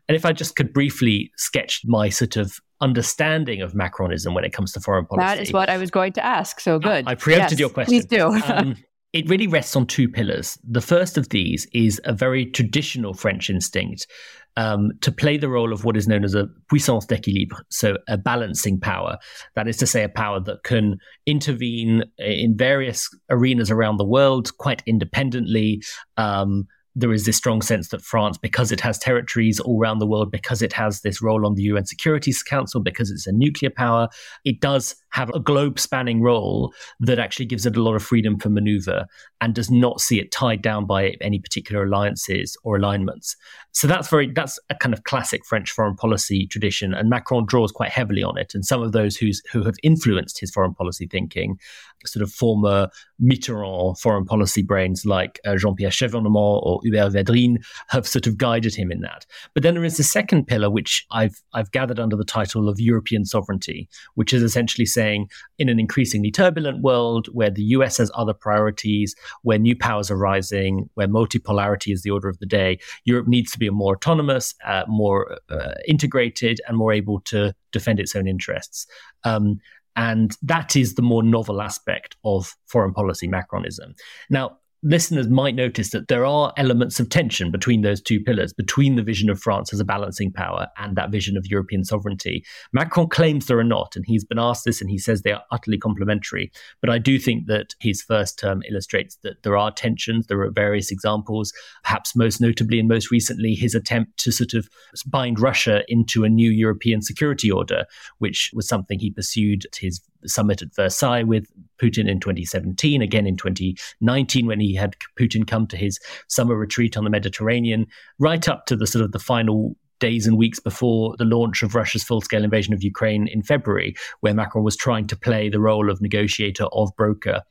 And 0.08 0.16
if 0.16 0.26
I 0.26 0.32
just 0.32 0.56
could 0.56 0.72
briefly 0.72 1.30
sketch 1.36 1.80
my 1.86 2.10
sort 2.10 2.36
of 2.36 2.60
understanding 2.80 3.62
of 3.62 3.72
Macronism 3.72 4.34
when 4.34 4.44
it 4.44 4.52
comes 4.52 4.72
to 4.72 4.80
foreign 4.80 5.06
policy. 5.06 5.24
That 5.24 5.40
is 5.40 5.52
what 5.52 5.70
I 5.70 5.78
was 5.78 5.90
going 5.90 6.12
to 6.14 6.24
ask. 6.24 6.60
So 6.60 6.78
good. 6.78 7.06
I, 7.06 7.12
I 7.12 7.14
preempted 7.14 7.52
yes, 7.52 7.60
your 7.60 7.70
question. 7.70 7.92
Please 7.92 8.06
do. 8.06 8.26
um, 8.26 8.76
it 9.14 9.28
really 9.28 9.46
rests 9.46 9.76
on 9.76 9.86
two 9.86 10.08
pillars. 10.08 10.58
The 10.68 10.80
first 10.80 11.16
of 11.16 11.28
these 11.28 11.68
is 11.72 12.00
a 12.04 12.12
very 12.12 12.46
traditional 12.46 13.14
French 13.14 13.48
instinct 13.48 14.08
um, 14.56 14.90
to 15.02 15.12
play 15.12 15.36
the 15.36 15.48
role 15.48 15.72
of 15.72 15.84
what 15.84 15.96
is 15.96 16.08
known 16.08 16.24
as 16.24 16.34
a 16.34 16.48
puissance 16.68 17.06
d'équilibre, 17.06 17.62
so 17.70 17.96
a 18.08 18.18
balancing 18.18 18.80
power. 18.80 19.16
That 19.54 19.68
is 19.68 19.76
to 19.78 19.86
say, 19.86 20.02
a 20.02 20.08
power 20.08 20.40
that 20.40 20.64
can 20.64 20.98
intervene 21.26 22.02
in 22.18 22.56
various 22.56 23.08
arenas 23.30 23.70
around 23.70 23.98
the 23.98 24.04
world 24.04 24.56
quite 24.58 24.82
independently. 24.84 25.80
Um, 26.16 26.66
there 26.96 27.12
is 27.12 27.24
this 27.24 27.36
strong 27.36 27.62
sense 27.62 27.88
that 27.88 28.02
France, 28.02 28.36
because 28.38 28.72
it 28.72 28.80
has 28.80 28.98
territories 28.98 29.60
all 29.60 29.80
around 29.80 29.98
the 29.98 30.06
world, 30.06 30.30
because 30.30 30.60
it 30.60 30.72
has 30.72 31.00
this 31.00 31.22
role 31.22 31.46
on 31.46 31.54
the 31.54 31.62
UN 31.62 31.86
Security 31.86 32.32
Council, 32.48 32.80
because 32.80 33.10
it's 33.10 33.26
a 33.26 33.32
nuclear 33.32 33.70
power, 33.70 34.08
it 34.44 34.60
does 34.60 34.96
have 35.14 35.30
a 35.30 35.38
globe 35.38 35.78
spanning 35.78 36.20
role 36.20 36.74
that 36.98 37.20
actually 37.20 37.46
gives 37.46 37.64
it 37.64 37.76
a 37.76 37.82
lot 37.82 37.94
of 37.94 38.02
freedom 38.02 38.36
for 38.36 38.50
maneuver 38.50 39.06
and 39.40 39.54
does 39.54 39.70
not 39.70 40.00
see 40.00 40.18
it 40.18 40.32
tied 40.32 40.60
down 40.60 40.86
by 40.86 41.14
any 41.20 41.38
particular 41.38 41.84
alliances 41.84 42.56
or 42.64 42.76
alignments. 42.76 43.36
So 43.70 43.86
that's 43.86 44.08
very 44.08 44.32
that's 44.32 44.58
a 44.70 44.74
kind 44.74 44.92
of 44.92 45.04
classic 45.04 45.46
French 45.46 45.70
foreign 45.70 45.94
policy 45.94 46.48
tradition, 46.48 46.94
and 46.94 47.10
Macron 47.10 47.46
draws 47.46 47.70
quite 47.70 47.90
heavily 47.90 48.24
on 48.24 48.36
it. 48.36 48.54
And 48.54 48.64
some 48.64 48.82
of 48.82 48.92
those 48.92 49.16
who's 49.16 49.40
who 49.52 49.62
have 49.62 49.76
influenced 49.84 50.40
his 50.40 50.50
foreign 50.50 50.74
policy 50.74 51.06
thinking, 51.06 51.58
sort 52.06 52.22
of 52.22 52.32
former 52.32 52.88
Mitterrand 53.22 53.98
foreign 53.98 54.24
policy 54.24 54.62
brains 54.62 55.04
like 55.04 55.40
uh, 55.44 55.56
Jean-Pierre 55.56 55.90
Chevènement 55.90 56.34
or 56.34 56.80
Hubert 56.82 57.12
Védrine 57.12 57.64
have 57.88 58.06
sort 58.06 58.26
of 58.26 58.36
guided 58.36 58.74
him 58.74 58.90
in 58.90 59.00
that. 59.00 59.26
But 59.54 59.62
then 59.62 59.74
there 59.74 59.84
is 59.84 59.96
the 59.96 60.02
second 60.02 60.46
pillar, 60.46 60.70
which 60.70 61.06
I've 61.10 61.42
I've 61.52 61.70
gathered 61.70 62.00
under 62.00 62.16
the 62.16 62.24
title 62.24 62.68
of 62.68 62.80
European 62.80 63.24
sovereignty, 63.24 63.88
which 64.14 64.32
is 64.32 64.42
essentially 64.42 64.86
saying 64.86 65.03
saying 65.04 65.28
in 65.58 65.68
an 65.68 65.78
increasingly 65.78 66.30
turbulent 66.30 66.82
world 66.82 67.26
where 67.32 67.50
the 67.50 67.62
US 67.76 67.98
has 67.98 68.10
other 68.14 68.34
priorities, 68.34 69.14
where 69.42 69.58
new 69.58 69.76
powers 69.76 70.10
are 70.10 70.16
rising, 70.16 70.88
where 70.94 71.08
multipolarity 71.08 71.92
is 71.92 72.02
the 72.02 72.10
order 72.10 72.28
of 72.28 72.38
the 72.38 72.46
day, 72.46 72.78
Europe 73.04 73.28
needs 73.28 73.52
to 73.52 73.58
be 73.58 73.70
more 73.70 73.94
autonomous, 73.94 74.54
uh, 74.64 74.84
more 74.88 75.38
uh, 75.50 75.74
integrated, 75.86 76.60
and 76.66 76.76
more 76.76 76.92
able 76.92 77.20
to 77.20 77.54
defend 77.72 78.00
its 78.00 78.16
own 78.16 78.26
interests. 78.26 78.86
Um, 79.24 79.60
and 79.96 80.36
that 80.42 80.74
is 80.74 80.94
the 80.94 81.02
more 81.02 81.22
novel 81.22 81.60
aspect 81.60 82.16
of 82.24 82.56
foreign 82.66 82.92
policy 82.92 83.28
Macronism. 83.28 83.94
Now, 84.28 84.58
listeners 84.84 85.28
might 85.28 85.54
notice 85.54 85.90
that 85.90 86.08
there 86.08 86.26
are 86.26 86.52
elements 86.58 87.00
of 87.00 87.08
tension 87.08 87.50
between 87.50 87.80
those 87.80 88.02
two 88.02 88.20
pillars, 88.20 88.52
between 88.52 88.96
the 88.96 89.02
vision 89.02 89.30
of 89.30 89.40
France 89.40 89.72
as 89.72 89.80
a 89.80 89.84
balancing 89.84 90.30
power 90.30 90.68
and 90.76 90.94
that 90.94 91.10
vision 91.10 91.36
of 91.36 91.46
European 91.46 91.84
sovereignty. 91.84 92.44
Macron 92.72 93.08
claims 93.08 93.46
there 93.46 93.58
are 93.58 93.64
not, 93.64 93.96
and 93.96 94.04
he's 94.06 94.24
been 94.24 94.38
asked 94.38 94.64
this 94.64 94.82
and 94.82 94.90
he 94.90 94.98
says 94.98 95.22
they 95.22 95.32
are 95.32 95.42
utterly 95.50 95.78
complementary. 95.78 96.52
But 96.82 96.90
I 96.90 96.98
do 96.98 97.18
think 97.18 97.46
that 97.46 97.74
his 97.80 98.02
first 98.02 98.38
term 98.38 98.62
illustrates 98.68 99.16
that 99.22 99.42
there 99.42 99.56
are 99.56 99.72
tensions. 99.72 100.26
There 100.26 100.42
are 100.42 100.50
various 100.50 100.90
examples, 100.90 101.52
perhaps 101.82 102.14
most 102.14 102.40
notably 102.40 102.78
and 102.78 102.88
most 102.88 103.10
recently, 103.10 103.54
his 103.54 103.74
attempt 103.74 104.18
to 104.18 104.32
sort 104.32 104.52
of 104.52 104.68
bind 105.06 105.40
Russia 105.40 105.82
into 105.88 106.24
a 106.24 106.28
new 106.28 106.50
European 106.50 107.00
security 107.00 107.50
order, 107.50 107.86
which 108.18 108.50
was 108.52 108.68
something 108.68 108.98
he 108.98 109.10
pursued 109.10 109.64
at 109.64 109.76
his 109.76 110.00
summit 110.26 110.62
at 110.62 110.74
Versailles 110.74 111.22
with 111.22 111.46
Putin 111.80 112.08
in 112.08 112.20
2017, 112.20 113.02
again 113.02 113.26
in 113.26 113.36
2019 113.36 114.46
when 114.46 114.60
he 114.60 114.74
had 114.74 114.96
Putin 115.18 115.46
come 115.46 115.66
to 115.66 115.76
his 115.76 115.98
summer 116.28 116.56
retreat 116.56 116.96
on 116.96 117.04
the 117.04 117.10
Mediterranean, 117.10 117.86
right 118.18 118.48
up 118.48 118.66
to 118.66 118.76
the 118.76 118.86
sort 118.86 119.04
of 119.04 119.12
the 119.12 119.18
final 119.18 119.76
days 120.00 120.26
and 120.26 120.36
weeks 120.36 120.60
before 120.60 121.14
the 121.18 121.24
launch 121.24 121.62
of 121.62 121.74
Russia's 121.74 122.04
full 122.04 122.20
scale 122.20 122.44
invasion 122.44 122.74
of 122.74 122.82
Ukraine 122.82 123.28
in 123.28 123.42
February, 123.42 123.94
where 124.20 124.34
Macron 124.34 124.64
was 124.64 124.76
trying 124.76 125.06
to 125.06 125.16
play 125.16 125.48
the 125.48 125.60
role 125.60 125.90
of 125.90 126.00
negotiator, 126.00 126.64
of 126.72 126.94
broker. 126.96 127.42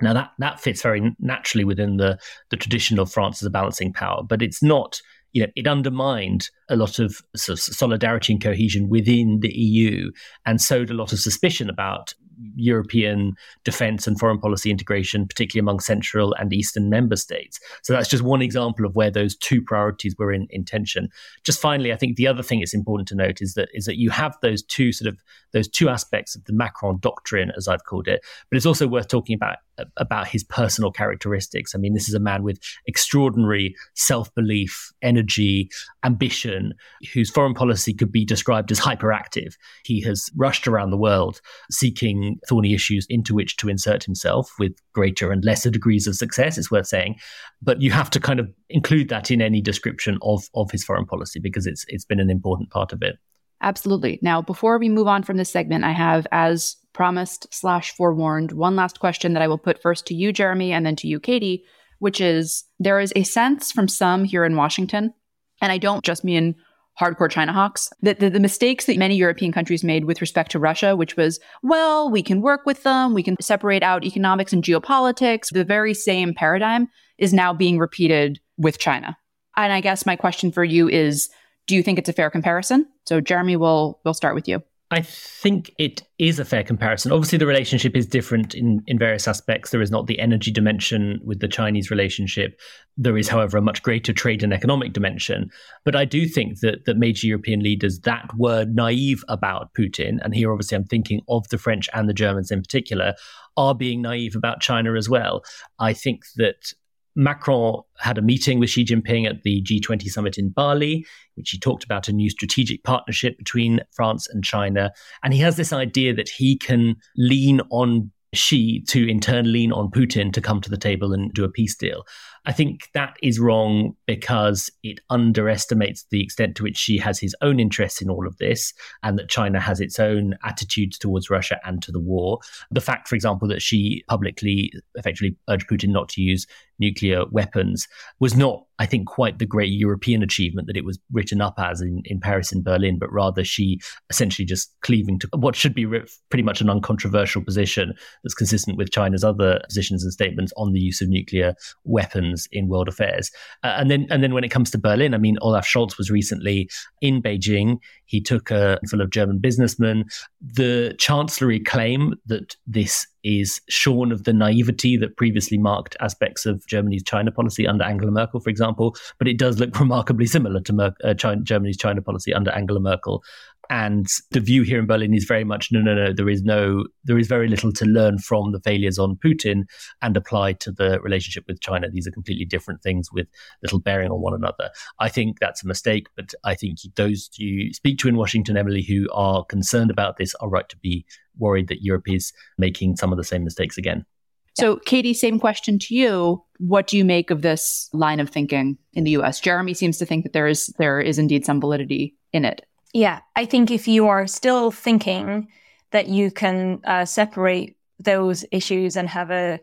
Now 0.00 0.12
that 0.12 0.32
that 0.38 0.60
fits 0.60 0.82
very 0.82 1.14
naturally 1.20 1.64
within 1.64 1.98
the 1.98 2.18
the 2.50 2.56
tradition 2.56 2.98
of 2.98 3.12
France 3.12 3.42
as 3.42 3.46
a 3.46 3.50
balancing 3.50 3.92
power, 3.92 4.22
but 4.22 4.42
it's 4.42 4.62
not 4.62 5.00
you 5.34 5.42
know, 5.42 5.52
it 5.56 5.66
undermined 5.66 6.48
a 6.70 6.76
lot 6.76 6.98
of, 6.98 7.20
sort 7.36 7.58
of 7.58 7.62
solidarity 7.62 8.32
and 8.32 8.42
cohesion 8.42 8.88
within 8.88 9.40
the 9.40 9.52
EU 9.52 10.10
and 10.46 10.60
sowed 10.60 10.90
a 10.90 10.94
lot 10.94 11.12
of 11.12 11.18
suspicion 11.18 11.68
about 11.68 12.14
European 12.56 13.34
defense 13.64 14.06
and 14.06 14.18
foreign 14.18 14.38
policy 14.38 14.70
integration, 14.70 15.26
particularly 15.26 15.64
among 15.64 15.80
central 15.80 16.34
and 16.34 16.52
eastern 16.52 16.88
member 16.88 17.16
states. 17.16 17.58
So 17.82 17.92
that's 17.92 18.08
just 18.08 18.22
one 18.22 18.42
example 18.42 18.86
of 18.86 18.94
where 18.94 19.10
those 19.10 19.36
two 19.36 19.60
priorities 19.60 20.14
were 20.18 20.32
in, 20.32 20.46
in 20.50 20.64
tension. 20.64 21.08
Just 21.44 21.60
finally, 21.60 21.92
I 21.92 21.96
think 21.96 22.16
the 22.16 22.28
other 22.28 22.42
thing 22.42 22.60
it's 22.60 22.74
important 22.74 23.08
to 23.08 23.14
note 23.14 23.40
is 23.40 23.54
that 23.54 23.68
is 23.74 23.86
that 23.86 23.98
you 23.98 24.10
have 24.10 24.36
those 24.40 24.62
two 24.62 24.92
sort 24.92 25.08
of 25.08 25.20
those 25.52 25.68
two 25.68 25.88
aspects 25.88 26.34
of 26.34 26.44
the 26.44 26.52
Macron 26.52 26.98
doctrine, 27.00 27.52
as 27.56 27.68
I've 27.68 27.84
called 27.84 28.08
it, 28.08 28.20
but 28.50 28.56
it's 28.56 28.66
also 28.66 28.86
worth 28.86 29.08
talking 29.08 29.34
about 29.34 29.58
about 29.96 30.28
his 30.28 30.44
personal 30.44 30.90
characteristics. 30.90 31.74
I 31.74 31.78
mean, 31.78 31.94
this 31.94 32.08
is 32.08 32.14
a 32.14 32.20
man 32.20 32.42
with 32.42 32.60
extraordinary 32.86 33.74
self 33.94 34.34
belief, 34.34 34.92
energy, 35.02 35.70
ambition, 36.04 36.74
whose 37.12 37.30
foreign 37.30 37.54
policy 37.54 37.92
could 37.92 38.12
be 38.12 38.24
described 38.24 38.70
as 38.70 38.80
hyperactive. 38.80 39.54
He 39.84 40.00
has 40.02 40.30
rushed 40.36 40.66
around 40.66 40.90
the 40.90 40.96
world 40.96 41.40
seeking 41.70 42.38
thorny 42.48 42.74
issues 42.74 43.06
into 43.08 43.34
which 43.34 43.56
to 43.58 43.68
insert 43.68 44.04
himself 44.04 44.52
with 44.58 44.72
greater 44.92 45.32
and 45.32 45.44
lesser 45.44 45.70
degrees 45.70 46.06
of 46.06 46.16
success, 46.16 46.58
it's 46.58 46.70
worth 46.70 46.86
saying. 46.86 47.16
But 47.62 47.80
you 47.80 47.90
have 47.90 48.10
to 48.10 48.20
kind 48.20 48.40
of 48.40 48.52
include 48.68 49.08
that 49.08 49.30
in 49.30 49.40
any 49.40 49.60
description 49.60 50.18
of, 50.22 50.44
of 50.54 50.70
his 50.70 50.84
foreign 50.84 51.06
policy 51.06 51.40
because 51.40 51.66
it's 51.66 51.84
it's 51.88 52.04
been 52.04 52.20
an 52.20 52.30
important 52.30 52.70
part 52.70 52.92
of 52.92 53.02
it. 53.02 53.18
Absolutely. 53.60 54.18
Now, 54.20 54.42
before 54.42 54.78
we 54.78 54.88
move 54.88 55.06
on 55.06 55.22
from 55.22 55.38
this 55.38 55.48
segment, 55.48 55.84
I 55.84 55.92
have, 55.92 56.26
as 56.32 56.76
promised 56.94 57.46
slash 57.52 57.92
forewarned, 57.92 58.52
one 58.52 58.76
last 58.76 59.00
question 59.00 59.34
that 59.34 59.42
I 59.42 59.48
will 59.48 59.58
put 59.58 59.82
first 59.82 60.06
to 60.06 60.14
you, 60.14 60.32
Jeremy, 60.32 60.72
and 60.72 60.86
then 60.86 60.96
to 60.96 61.08
you, 61.08 61.20
Katie, 61.20 61.64
which 61.98 62.20
is 62.20 62.64
there 62.78 63.00
is 63.00 63.12
a 63.14 63.24
sense 63.24 63.70
from 63.70 63.88
some 63.88 64.24
here 64.24 64.44
in 64.44 64.56
Washington, 64.56 65.12
and 65.60 65.70
I 65.70 65.78
don't 65.78 66.04
just 66.04 66.24
mean 66.24 66.54
hardcore 67.00 67.30
China 67.30 67.52
hawks, 67.52 67.90
that 68.02 68.20
the, 68.20 68.30
the, 68.30 68.38
mistakes 68.38 68.86
that 68.86 68.96
many 68.96 69.16
European 69.16 69.50
countries 69.50 69.82
made 69.82 70.04
with 70.04 70.20
respect 70.20 70.52
to 70.52 70.60
Russia, 70.60 70.94
which 70.94 71.16
was, 71.16 71.40
well, 71.62 72.08
we 72.08 72.22
can 72.22 72.40
work 72.40 72.64
with 72.64 72.84
them, 72.84 73.14
we 73.14 73.22
can 73.22 73.36
separate 73.40 73.82
out 73.82 74.04
economics 74.04 74.52
and 74.52 74.62
geopolitics, 74.62 75.52
the 75.52 75.64
very 75.64 75.92
same 75.92 76.32
paradigm 76.34 76.88
is 77.18 77.32
now 77.32 77.52
being 77.52 77.78
repeated 77.78 78.38
with 78.58 78.78
China. 78.78 79.16
And 79.56 79.72
I 79.72 79.80
guess 79.80 80.06
my 80.06 80.16
question 80.16 80.52
for 80.52 80.64
you 80.64 80.88
is 80.88 81.28
do 81.66 81.74
you 81.74 81.82
think 81.82 81.98
it's 81.98 82.08
a 82.08 82.12
fair 82.12 82.30
comparison? 82.30 82.86
So 83.06 83.20
Jeremy, 83.20 83.56
we'll 83.56 83.98
we'll 84.04 84.14
start 84.14 84.34
with 84.34 84.48
you. 84.48 84.62
I 84.94 85.00
think 85.02 85.74
it 85.76 86.04
is 86.20 86.38
a 86.38 86.44
fair 86.44 86.62
comparison. 86.62 87.10
Obviously, 87.10 87.36
the 87.36 87.48
relationship 87.48 87.96
is 87.96 88.06
different 88.06 88.54
in, 88.54 88.80
in 88.86 88.96
various 88.96 89.26
aspects. 89.26 89.72
There 89.72 89.82
is 89.82 89.90
not 89.90 90.06
the 90.06 90.20
energy 90.20 90.52
dimension 90.52 91.18
with 91.24 91.40
the 91.40 91.48
Chinese 91.48 91.90
relationship. 91.90 92.60
There 92.96 93.18
is, 93.18 93.28
however, 93.28 93.58
a 93.58 93.60
much 93.60 93.82
greater 93.82 94.12
trade 94.12 94.44
and 94.44 94.52
economic 94.52 94.92
dimension. 94.92 95.50
But 95.84 95.96
I 95.96 96.04
do 96.04 96.28
think 96.28 96.60
that, 96.60 96.84
that 96.86 96.96
major 96.96 97.26
European 97.26 97.58
leaders 97.58 97.98
that 98.04 98.30
were 98.36 98.66
naive 98.66 99.24
about 99.28 99.74
Putin, 99.74 100.18
and 100.22 100.32
here 100.32 100.52
obviously 100.52 100.76
I'm 100.76 100.84
thinking 100.84 101.22
of 101.28 101.48
the 101.48 101.58
French 101.58 101.88
and 101.92 102.08
the 102.08 102.14
Germans 102.14 102.52
in 102.52 102.62
particular, 102.62 103.14
are 103.56 103.74
being 103.74 104.00
naive 104.00 104.36
about 104.36 104.60
China 104.60 104.94
as 104.94 105.08
well. 105.08 105.42
I 105.80 105.92
think 105.92 106.22
that 106.36 106.72
Macron 107.16 107.82
had 107.98 108.18
a 108.18 108.22
meeting 108.22 108.58
with 108.58 108.70
Xi 108.70 108.84
Jinping 108.84 109.28
at 109.28 109.42
the 109.42 109.62
G20 109.62 110.08
summit 110.08 110.38
in 110.38 110.50
Bali, 110.50 111.06
which 111.34 111.50
he 111.50 111.58
talked 111.58 111.84
about 111.84 112.08
a 112.08 112.12
new 112.12 112.28
strategic 112.28 112.82
partnership 112.82 113.38
between 113.38 113.80
France 113.92 114.28
and 114.28 114.44
China. 114.44 114.92
And 115.22 115.32
he 115.32 115.40
has 115.40 115.56
this 115.56 115.72
idea 115.72 116.14
that 116.14 116.28
he 116.28 116.56
can 116.56 116.96
lean 117.16 117.60
on 117.70 118.10
Xi 118.34 118.82
to 118.88 119.08
in 119.08 119.20
turn 119.20 119.52
lean 119.52 119.72
on 119.72 119.90
Putin 119.90 120.32
to 120.32 120.40
come 120.40 120.60
to 120.60 120.70
the 120.70 120.76
table 120.76 121.12
and 121.12 121.32
do 121.32 121.44
a 121.44 121.48
peace 121.48 121.76
deal. 121.76 122.04
I 122.46 122.52
think 122.52 122.88
that 122.92 123.16
is 123.22 123.40
wrong 123.40 123.94
because 124.06 124.70
it 124.82 125.00
underestimates 125.08 126.04
the 126.10 126.22
extent 126.22 126.56
to 126.56 126.62
which 126.62 126.76
Xi 126.76 126.98
has 126.98 127.18
his 127.18 127.34
own 127.40 127.58
interests 127.58 128.02
in 128.02 128.10
all 128.10 128.26
of 128.26 128.36
this 128.36 128.74
and 129.02 129.18
that 129.18 129.30
China 129.30 129.60
has 129.60 129.80
its 129.80 129.98
own 129.98 130.34
attitudes 130.44 130.98
towards 130.98 131.30
Russia 131.30 131.58
and 131.64 131.82
to 131.82 131.92
the 131.92 132.00
war. 132.00 132.40
The 132.70 132.80
fact, 132.80 133.08
for 133.08 133.14
example, 133.14 133.48
that 133.48 133.62
Xi 133.62 134.04
publicly 134.08 134.72
effectively 134.94 135.36
urged 135.48 135.68
Putin 135.68 135.88
not 135.88 136.08
to 136.10 136.20
use 136.20 136.46
nuclear 136.78 137.24
weapons 137.30 137.86
was 138.20 138.36
not, 138.36 138.64
I 138.78 138.86
think, 138.86 139.06
quite 139.06 139.38
the 139.38 139.46
great 139.46 139.72
European 139.72 140.22
achievement 140.22 140.66
that 140.66 140.76
it 140.76 140.84
was 140.84 140.98
written 141.12 141.40
up 141.40 141.54
as 141.58 141.80
in, 141.80 142.02
in 142.04 142.20
Paris 142.20 142.52
and 142.52 142.64
Berlin, 142.64 142.98
but 142.98 143.12
rather 143.12 143.44
Xi 143.44 143.80
essentially 144.10 144.44
just 144.44 144.74
cleaving 144.82 145.18
to 145.20 145.28
what 145.36 145.56
should 145.56 145.74
be 145.74 145.86
pretty 146.30 146.42
much 146.42 146.60
an 146.60 146.70
uncontroversial 146.70 147.42
position 147.42 147.94
that's 148.22 148.34
consistent 148.34 148.76
with 148.76 148.90
China's 148.90 149.24
other 149.24 149.60
positions 149.68 150.02
and 150.02 150.12
statements 150.12 150.52
on 150.56 150.72
the 150.72 150.80
use 150.80 151.00
of 151.00 151.08
nuclear 151.08 151.54
weapons 151.84 152.48
in 152.52 152.68
world 152.68 152.88
affairs. 152.88 153.30
Uh, 153.62 153.76
and 153.78 153.90
then, 153.90 154.06
and 154.10 154.22
then 154.22 154.34
when 154.34 154.44
it 154.44 154.50
comes 154.50 154.70
to 154.70 154.78
Berlin, 154.78 155.14
I 155.14 155.18
mean, 155.18 155.36
Olaf 155.40 155.66
Scholz 155.66 155.96
was 155.98 156.10
recently 156.10 156.68
in 157.00 157.22
Beijing. 157.22 157.78
He 158.06 158.20
took 158.20 158.50
a 158.50 158.78
full 158.88 159.00
of 159.00 159.10
German 159.10 159.38
businessmen. 159.38 160.04
The 160.40 160.94
chancellery 160.98 161.60
claim 161.60 162.14
that 162.26 162.56
this 162.66 163.06
is 163.24 163.60
shorn 163.68 164.12
of 164.12 164.24
the 164.24 164.32
naivety 164.32 164.96
that 164.98 165.16
previously 165.16 165.56
marked 165.56 165.96
aspects 166.00 166.44
of 166.44 166.63
Germany's 166.66 167.02
China 167.02 167.30
policy 167.30 167.66
under 167.66 167.84
Angela 167.84 168.10
Merkel, 168.10 168.40
for 168.40 168.50
example. 168.50 168.96
But 169.18 169.28
it 169.28 169.38
does 169.38 169.58
look 169.58 169.78
remarkably 169.80 170.26
similar 170.26 170.60
to 170.60 170.72
Mer- 170.72 170.96
uh, 171.02 171.14
China, 171.14 171.42
Germany's 171.42 171.76
China 171.76 172.02
policy 172.02 172.32
under 172.32 172.50
Angela 172.50 172.80
Merkel. 172.80 173.22
And 173.70 174.06
the 174.30 174.40
view 174.40 174.62
here 174.62 174.78
in 174.78 174.86
Berlin 174.86 175.14
is 175.14 175.24
very 175.24 175.44
much 175.44 175.70
no, 175.72 175.80
no, 175.80 175.94
no. 175.94 176.12
There 176.12 176.28
is 176.28 176.42
no, 176.42 176.84
there 177.04 177.18
is 177.18 177.28
very 177.28 177.48
little 177.48 177.72
to 177.72 177.84
learn 177.84 178.18
from 178.18 178.52
the 178.52 178.60
failures 178.60 178.98
on 178.98 179.16
Putin 179.16 179.64
and 180.02 180.16
apply 180.16 180.54
to 180.54 180.72
the 180.72 181.00
relationship 181.00 181.44
with 181.46 181.60
China. 181.60 181.88
These 181.90 182.06
are 182.06 182.10
completely 182.12 182.44
different 182.44 182.82
things 182.82 183.10
with 183.12 183.26
little 183.62 183.78
bearing 183.78 184.10
on 184.10 184.20
one 184.20 184.34
another. 184.34 184.70
I 184.98 185.08
think 185.08 185.38
that's 185.40 185.64
a 185.64 185.66
mistake, 185.66 186.08
but 186.16 186.34
I 186.44 186.54
think 186.54 186.78
those 186.96 187.30
you 187.36 187.72
speak 187.72 187.98
to 187.98 188.08
in 188.08 188.16
Washington, 188.16 188.56
Emily, 188.56 188.82
who 188.82 189.08
are 189.12 189.44
concerned 189.44 189.90
about 189.90 190.16
this, 190.16 190.34
are 190.36 190.48
right 190.48 190.68
to 190.68 190.76
be 190.78 191.04
worried 191.38 191.68
that 191.68 191.82
Europe 191.82 192.08
is 192.08 192.32
making 192.58 192.96
some 192.96 193.12
of 193.12 193.18
the 193.18 193.24
same 193.24 193.44
mistakes 193.44 193.78
again. 193.78 194.04
So, 194.54 194.76
Katie, 194.76 195.14
same 195.14 195.40
question 195.40 195.78
to 195.80 195.94
you. 195.94 196.42
What 196.58 196.86
do 196.86 196.96
you 196.96 197.04
make 197.04 197.30
of 197.30 197.42
this 197.42 197.90
line 197.92 198.20
of 198.20 198.30
thinking 198.30 198.78
in 198.92 199.04
the 199.04 199.10
US? 199.12 199.40
Jeremy 199.40 199.74
seems 199.74 199.98
to 199.98 200.06
think 200.06 200.22
that 200.24 200.32
there 200.32 200.46
is 200.46 200.72
there 200.78 201.00
is 201.00 201.18
indeed 201.18 201.44
some 201.44 201.60
validity 201.60 202.14
in 202.32 202.44
it. 202.44 202.64
Yeah, 202.92 203.20
I 203.34 203.44
think 203.44 203.70
if 203.70 203.88
you 203.88 204.06
are 204.06 204.26
still 204.28 204.70
thinking 204.70 205.48
that 205.90 206.08
you 206.08 206.30
can 206.30 206.80
uh, 206.84 207.04
separate 207.04 207.76
those 207.98 208.44
issues 208.52 208.96
and 208.96 209.08
have 209.08 209.30
a, 209.30 209.58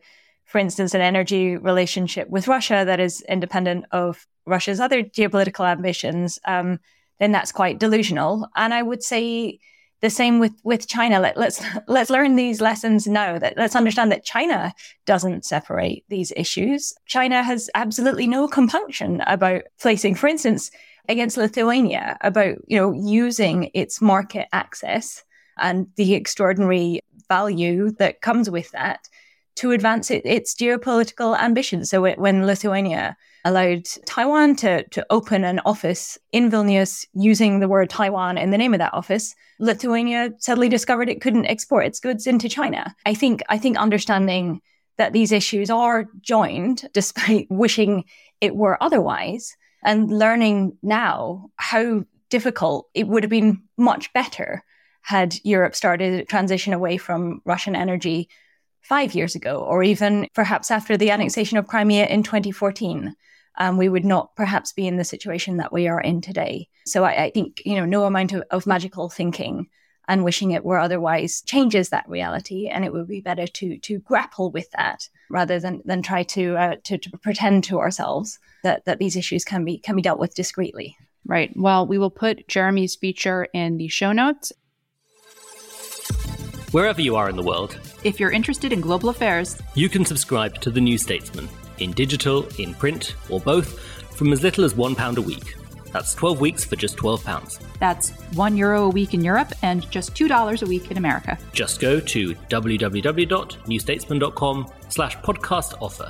for 0.45 0.57
instance, 0.57 0.93
an 0.93 1.01
energy 1.01 1.55
relationship 1.55 2.29
with 2.29 2.47
Russia 2.47 2.83
that 2.85 2.99
is 2.99 3.21
independent 3.29 3.85
of 3.91 4.27
Russia's 4.45 4.79
other 4.79 5.03
geopolitical 5.03 5.65
ambitions, 5.65 6.39
um, 6.45 6.79
then 7.19 7.31
that's 7.31 7.51
quite 7.51 7.79
delusional. 7.79 8.47
And 8.55 8.73
I 8.73 8.81
would 8.81 9.03
say 9.03 9.59
the 10.01 10.09
same 10.09 10.39
with 10.39 10.53
with 10.63 10.87
China. 10.87 11.19
Let, 11.19 11.37
let's 11.37 11.63
let's 11.87 12.09
learn 12.09 12.35
these 12.35 12.61
lessons 12.61 13.07
now. 13.07 13.39
That 13.39 13.55
let's 13.57 13.75
understand 13.75 14.11
that 14.11 14.25
China 14.25 14.73
doesn't 15.05 15.45
separate 15.45 16.03
these 16.09 16.33
issues. 16.35 16.93
China 17.05 17.43
has 17.43 17.69
absolutely 17.75 18.27
no 18.27 18.47
compunction 18.47 19.21
about 19.27 19.63
placing, 19.79 20.15
for 20.15 20.27
instance, 20.27 20.71
against 21.07 21.37
Lithuania, 21.37 22.17
about 22.21 22.57
you 22.67 22.77
know 22.77 22.91
using 22.91 23.69
its 23.73 24.01
market 24.01 24.47
access 24.51 25.23
and 25.57 25.87
the 25.95 26.15
extraordinary 26.15 27.01
value 27.27 27.91
that 27.91 28.21
comes 28.21 28.49
with 28.49 28.71
that 28.71 29.07
to 29.55 29.71
advance 29.71 30.09
it, 30.09 30.25
its 30.25 30.55
geopolitical 30.55 31.37
ambitions. 31.39 31.89
So 31.89 32.01
when 32.01 32.45
Lithuania 32.45 33.15
allowed 33.45 33.85
Taiwan 34.05 34.55
to, 34.57 34.83
to 34.89 35.05
open 35.09 35.43
an 35.43 35.59
office 35.65 36.17
in 36.31 36.49
Vilnius 36.49 37.05
using 37.13 37.59
the 37.59 37.67
word 37.67 37.89
Taiwan 37.89 38.37
in 38.37 38.51
the 38.51 38.57
name 38.57 38.73
of 38.73 38.79
that 38.79 38.93
office, 38.93 39.35
Lithuania 39.59 40.31
suddenly 40.39 40.69
discovered 40.69 41.09
it 41.09 41.21
couldn't 41.21 41.47
export 41.47 41.85
its 41.85 41.99
goods 41.99 42.27
into 42.27 42.49
China. 42.49 42.95
I 43.05 43.13
think 43.13 43.41
I 43.49 43.57
think 43.57 43.77
understanding 43.77 44.61
that 44.97 45.13
these 45.13 45.31
issues 45.31 45.69
are 45.69 46.05
joined 46.21 46.87
despite 46.93 47.47
wishing 47.49 48.05
it 48.39 48.55
were 48.55 48.81
otherwise 48.81 49.55
and 49.83 50.11
learning 50.11 50.77
now 50.83 51.49
how 51.55 52.03
difficult 52.29 52.87
it 52.93 53.07
would 53.07 53.23
have 53.23 53.29
been 53.29 53.61
much 53.77 54.13
better 54.13 54.63
had 55.01 55.35
Europe 55.43 55.75
started 55.75 56.19
a 56.19 56.25
transition 56.25 56.73
away 56.73 56.97
from 56.97 57.41
Russian 57.45 57.75
energy 57.75 58.29
five 58.81 59.13
years 59.13 59.35
ago, 59.35 59.57
or 59.59 59.83
even 59.83 60.27
perhaps 60.33 60.71
after 60.71 60.97
the 60.97 61.11
annexation 61.11 61.57
of 61.57 61.67
Crimea 61.67 62.07
in 62.07 62.23
2014 62.23 63.15
um, 63.57 63.77
we 63.77 63.89
would 63.89 64.05
not 64.05 64.35
perhaps 64.35 64.73
be 64.73 64.87
in 64.87 64.97
the 64.97 65.03
situation 65.03 65.57
that 65.57 65.73
we 65.73 65.87
are 65.87 66.01
in 66.01 66.21
today. 66.21 66.67
So 66.85 67.03
I, 67.03 67.25
I 67.25 67.29
think, 67.31 67.61
you 67.65 67.75
know, 67.75 67.85
no 67.85 68.05
amount 68.05 68.33
of, 68.33 68.43
of, 68.51 68.65
magical 68.65 69.09
thinking 69.09 69.67
and 70.07 70.23
wishing 70.23 70.51
it 70.51 70.63
were 70.63 70.79
otherwise 70.79 71.41
changes 71.41 71.89
that 71.89 72.07
reality. 72.07 72.67
And 72.67 72.85
it 72.85 72.93
would 72.93 73.07
be 73.07 73.21
better 73.21 73.47
to 73.47 73.77
to 73.77 73.99
grapple 73.99 74.51
with 74.51 74.69
that 74.71 75.07
rather 75.29 75.59
than 75.59 75.81
than 75.85 76.01
try 76.01 76.23
to 76.23 76.55
uh, 76.55 76.75
to, 76.85 76.97
to 76.97 77.17
pretend 77.19 77.63
to 77.65 77.79
ourselves 77.79 78.39
that 78.63 78.85
that 78.85 78.99
these 78.99 79.15
issues 79.15 79.45
can 79.45 79.65
be 79.65 79.77
can 79.77 79.95
be 79.95 80.01
dealt 80.01 80.19
with 80.19 80.35
discreetly. 80.35 80.95
Right. 81.25 81.51
Well, 81.55 81.85
we 81.85 81.99
will 81.99 82.09
put 82.09 82.47
Jeremy's 82.47 82.95
feature 82.95 83.47
in 83.53 83.77
the 83.77 83.89
show 83.89 84.11
notes. 84.11 84.51
Wherever 86.71 87.01
you 87.01 87.15
are 87.17 87.29
in 87.29 87.35
the 87.35 87.43
world, 87.43 87.77
if 88.05 88.17
you're 88.17 88.31
interested 88.31 88.71
in 88.71 88.79
global 88.79 89.09
affairs, 89.09 89.61
you 89.75 89.89
can 89.89 90.05
subscribe 90.05 90.61
to 90.61 90.71
The 90.71 90.79
New 90.79 90.97
Statesman 90.97 91.49
in 91.79 91.91
digital, 91.91 92.47
in 92.59 92.73
print, 92.75 93.15
or 93.29 93.41
both, 93.41 93.77
from 94.15 94.31
as 94.31 94.41
little 94.41 94.63
as 94.63 94.73
£1 94.73 95.17
a 95.17 95.21
week. 95.21 95.55
That's 95.91 96.15
12 96.15 96.39
weeks 96.39 96.63
for 96.63 96.77
just 96.77 96.95
£12. 96.95 97.59
That's 97.79 98.11
€1 98.11 98.57
Euro 98.57 98.85
a 98.85 98.89
week 98.89 99.13
in 99.13 99.21
Europe 99.21 99.51
and 99.63 99.89
just 99.91 100.15
$2 100.15 100.61
a 100.61 100.65
week 100.65 100.89
in 100.91 100.97
America. 100.97 101.37
Just 101.51 101.81
go 101.81 101.99
to 101.99 102.35
www.newstatesman.com 102.35 104.71
slash 104.87 105.17
podcast 105.17 105.73
offer. 105.81 106.09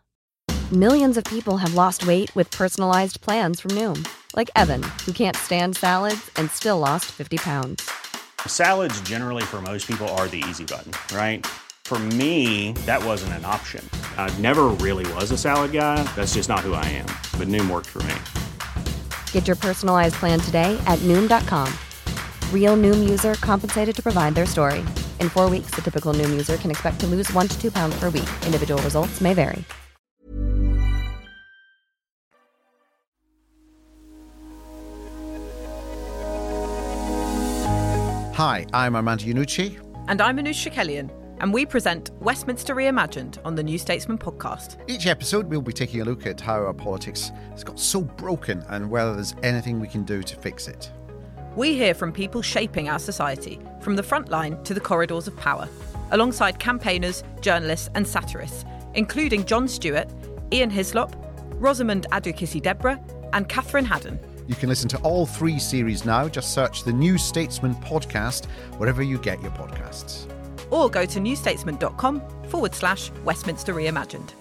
Millions 0.71 1.17
of 1.17 1.25
people 1.25 1.57
have 1.57 1.73
lost 1.73 2.07
weight 2.07 2.33
with 2.35 2.49
personalized 2.49 3.19
plans 3.21 3.59
from 3.59 3.71
Noom, 3.71 4.07
like 4.35 4.49
Evan, 4.55 4.81
who 5.05 5.11
can't 5.11 5.35
stand 5.35 5.75
salads 5.75 6.31
and 6.37 6.49
still 6.49 6.79
lost 6.79 7.11
50 7.11 7.37
pounds. 7.37 7.87
Salads, 8.47 8.99
generally, 9.01 9.43
for 9.43 9.61
most 9.61 9.85
people, 9.85 10.07
are 10.15 10.29
the 10.29 10.43
easy 10.49 10.63
button, 10.63 10.93
right? 11.15 11.45
For 11.83 11.99
me, 11.99 12.71
that 12.87 13.03
wasn't 13.03 13.33
an 13.33 13.45
option. 13.45 13.87
I 14.17 14.35
never 14.39 14.67
really 14.79 15.05
was 15.13 15.29
a 15.29 15.37
salad 15.37 15.71
guy. 15.71 16.01
That's 16.15 16.33
just 16.33 16.49
not 16.49 16.61
who 16.61 16.73
I 16.73 16.85
am. 16.85 17.05
But 17.37 17.47
Noom 17.49 17.69
worked 17.69 17.85
for 17.85 18.01
me. 18.03 18.15
Get 19.31 19.45
your 19.45 19.55
personalized 19.55 20.15
plan 20.15 20.39
today 20.39 20.75
at 20.87 20.97
Noom.com. 20.99 21.71
Real 22.51 22.75
Noom 22.75 23.07
user 23.07 23.35
compensated 23.35 23.95
to 23.95 24.01
provide 24.01 24.33
their 24.33 24.47
story. 24.47 24.79
In 25.19 25.29
four 25.29 25.51
weeks, 25.51 25.69
the 25.75 25.83
typical 25.83 26.15
Noom 26.15 26.31
user 26.31 26.57
can 26.57 26.71
expect 26.71 26.99
to 27.01 27.07
lose 27.07 27.31
one 27.33 27.47
to 27.47 27.61
two 27.61 27.69
pounds 27.69 27.95
per 27.99 28.09
week. 28.09 28.29
Individual 28.47 28.81
results 28.81 29.21
may 29.21 29.35
vary. 29.35 29.63
Hi, 38.35 38.65
I'm 38.73 38.95
Armando 38.95 39.25
Iannucci. 39.25 39.79
And 40.07 40.19
I'm 40.19 40.37
Anoosh 40.37 40.69
Chakelian 40.69 41.22
and 41.39 41.53
we 41.53 41.65
present 41.65 42.11
Westminster 42.19 42.75
Reimagined 42.75 43.37
on 43.43 43.55
the 43.55 43.63
New 43.63 43.77
Statesman 43.77 44.17
podcast. 44.17 44.77
Each 44.87 45.07
episode, 45.07 45.47
we'll 45.47 45.61
be 45.61 45.73
taking 45.73 46.01
a 46.01 46.05
look 46.05 46.25
at 46.25 46.39
how 46.39 46.55
our 46.55 46.73
politics 46.73 47.31
has 47.51 47.63
got 47.63 47.79
so 47.79 48.01
broken 48.01 48.63
and 48.69 48.89
whether 48.89 49.13
there's 49.13 49.35
anything 49.43 49.79
we 49.79 49.87
can 49.87 50.03
do 50.03 50.23
to 50.23 50.35
fix 50.37 50.67
it. 50.67 50.91
We 51.55 51.75
hear 51.75 51.93
from 51.93 52.11
people 52.11 52.41
shaping 52.41 52.89
our 52.89 52.99
society, 52.99 53.59
from 53.81 53.95
the 53.95 54.03
front 54.03 54.29
line 54.29 54.61
to 54.63 54.73
the 54.73 54.79
corridors 54.79 55.27
of 55.27 55.37
power, 55.37 55.67
alongside 56.11 56.59
campaigners, 56.59 57.23
journalists, 57.41 57.89
and 57.95 58.07
satirists, 58.07 58.65
including 58.95 59.45
Jon 59.45 59.67
Stewart, 59.67 60.09
Ian 60.51 60.69
Hislop, 60.69 61.15
Rosamund 61.55 62.07
Adoo-Kissi-Debrah, 62.11 63.29
and 63.33 63.47
Catherine 63.49 63.85
Haddon. 63.85 64.19
You 64.47 64.55
can 64.55 64.67
listen 64.67 64.89
to 64.89 64.97
all 64.99 65.25
three 65.25 65.59
series 65.59 66.05
now. 66.05 66.27
Just 66.27 66.53
search 66.53 66.83
the 66.83 66.91
New 66.91 67.17
Statesman 67.17 67.75
podcast 67.75 68.45
wherever 68.77 69.01
you 69.01 69.17
get 69.17 69.41
your 69.41 69.51
podcasts 69.51 70.27
or 70.73 70.89
go 70.89 71.05
to 71.05 71.19
newstatesman.com 71.19 72.21
forward 72.49 72.73
slash 72.73 73.11
Westminster 73.23 73.73
Reimagined. 73.73 74.33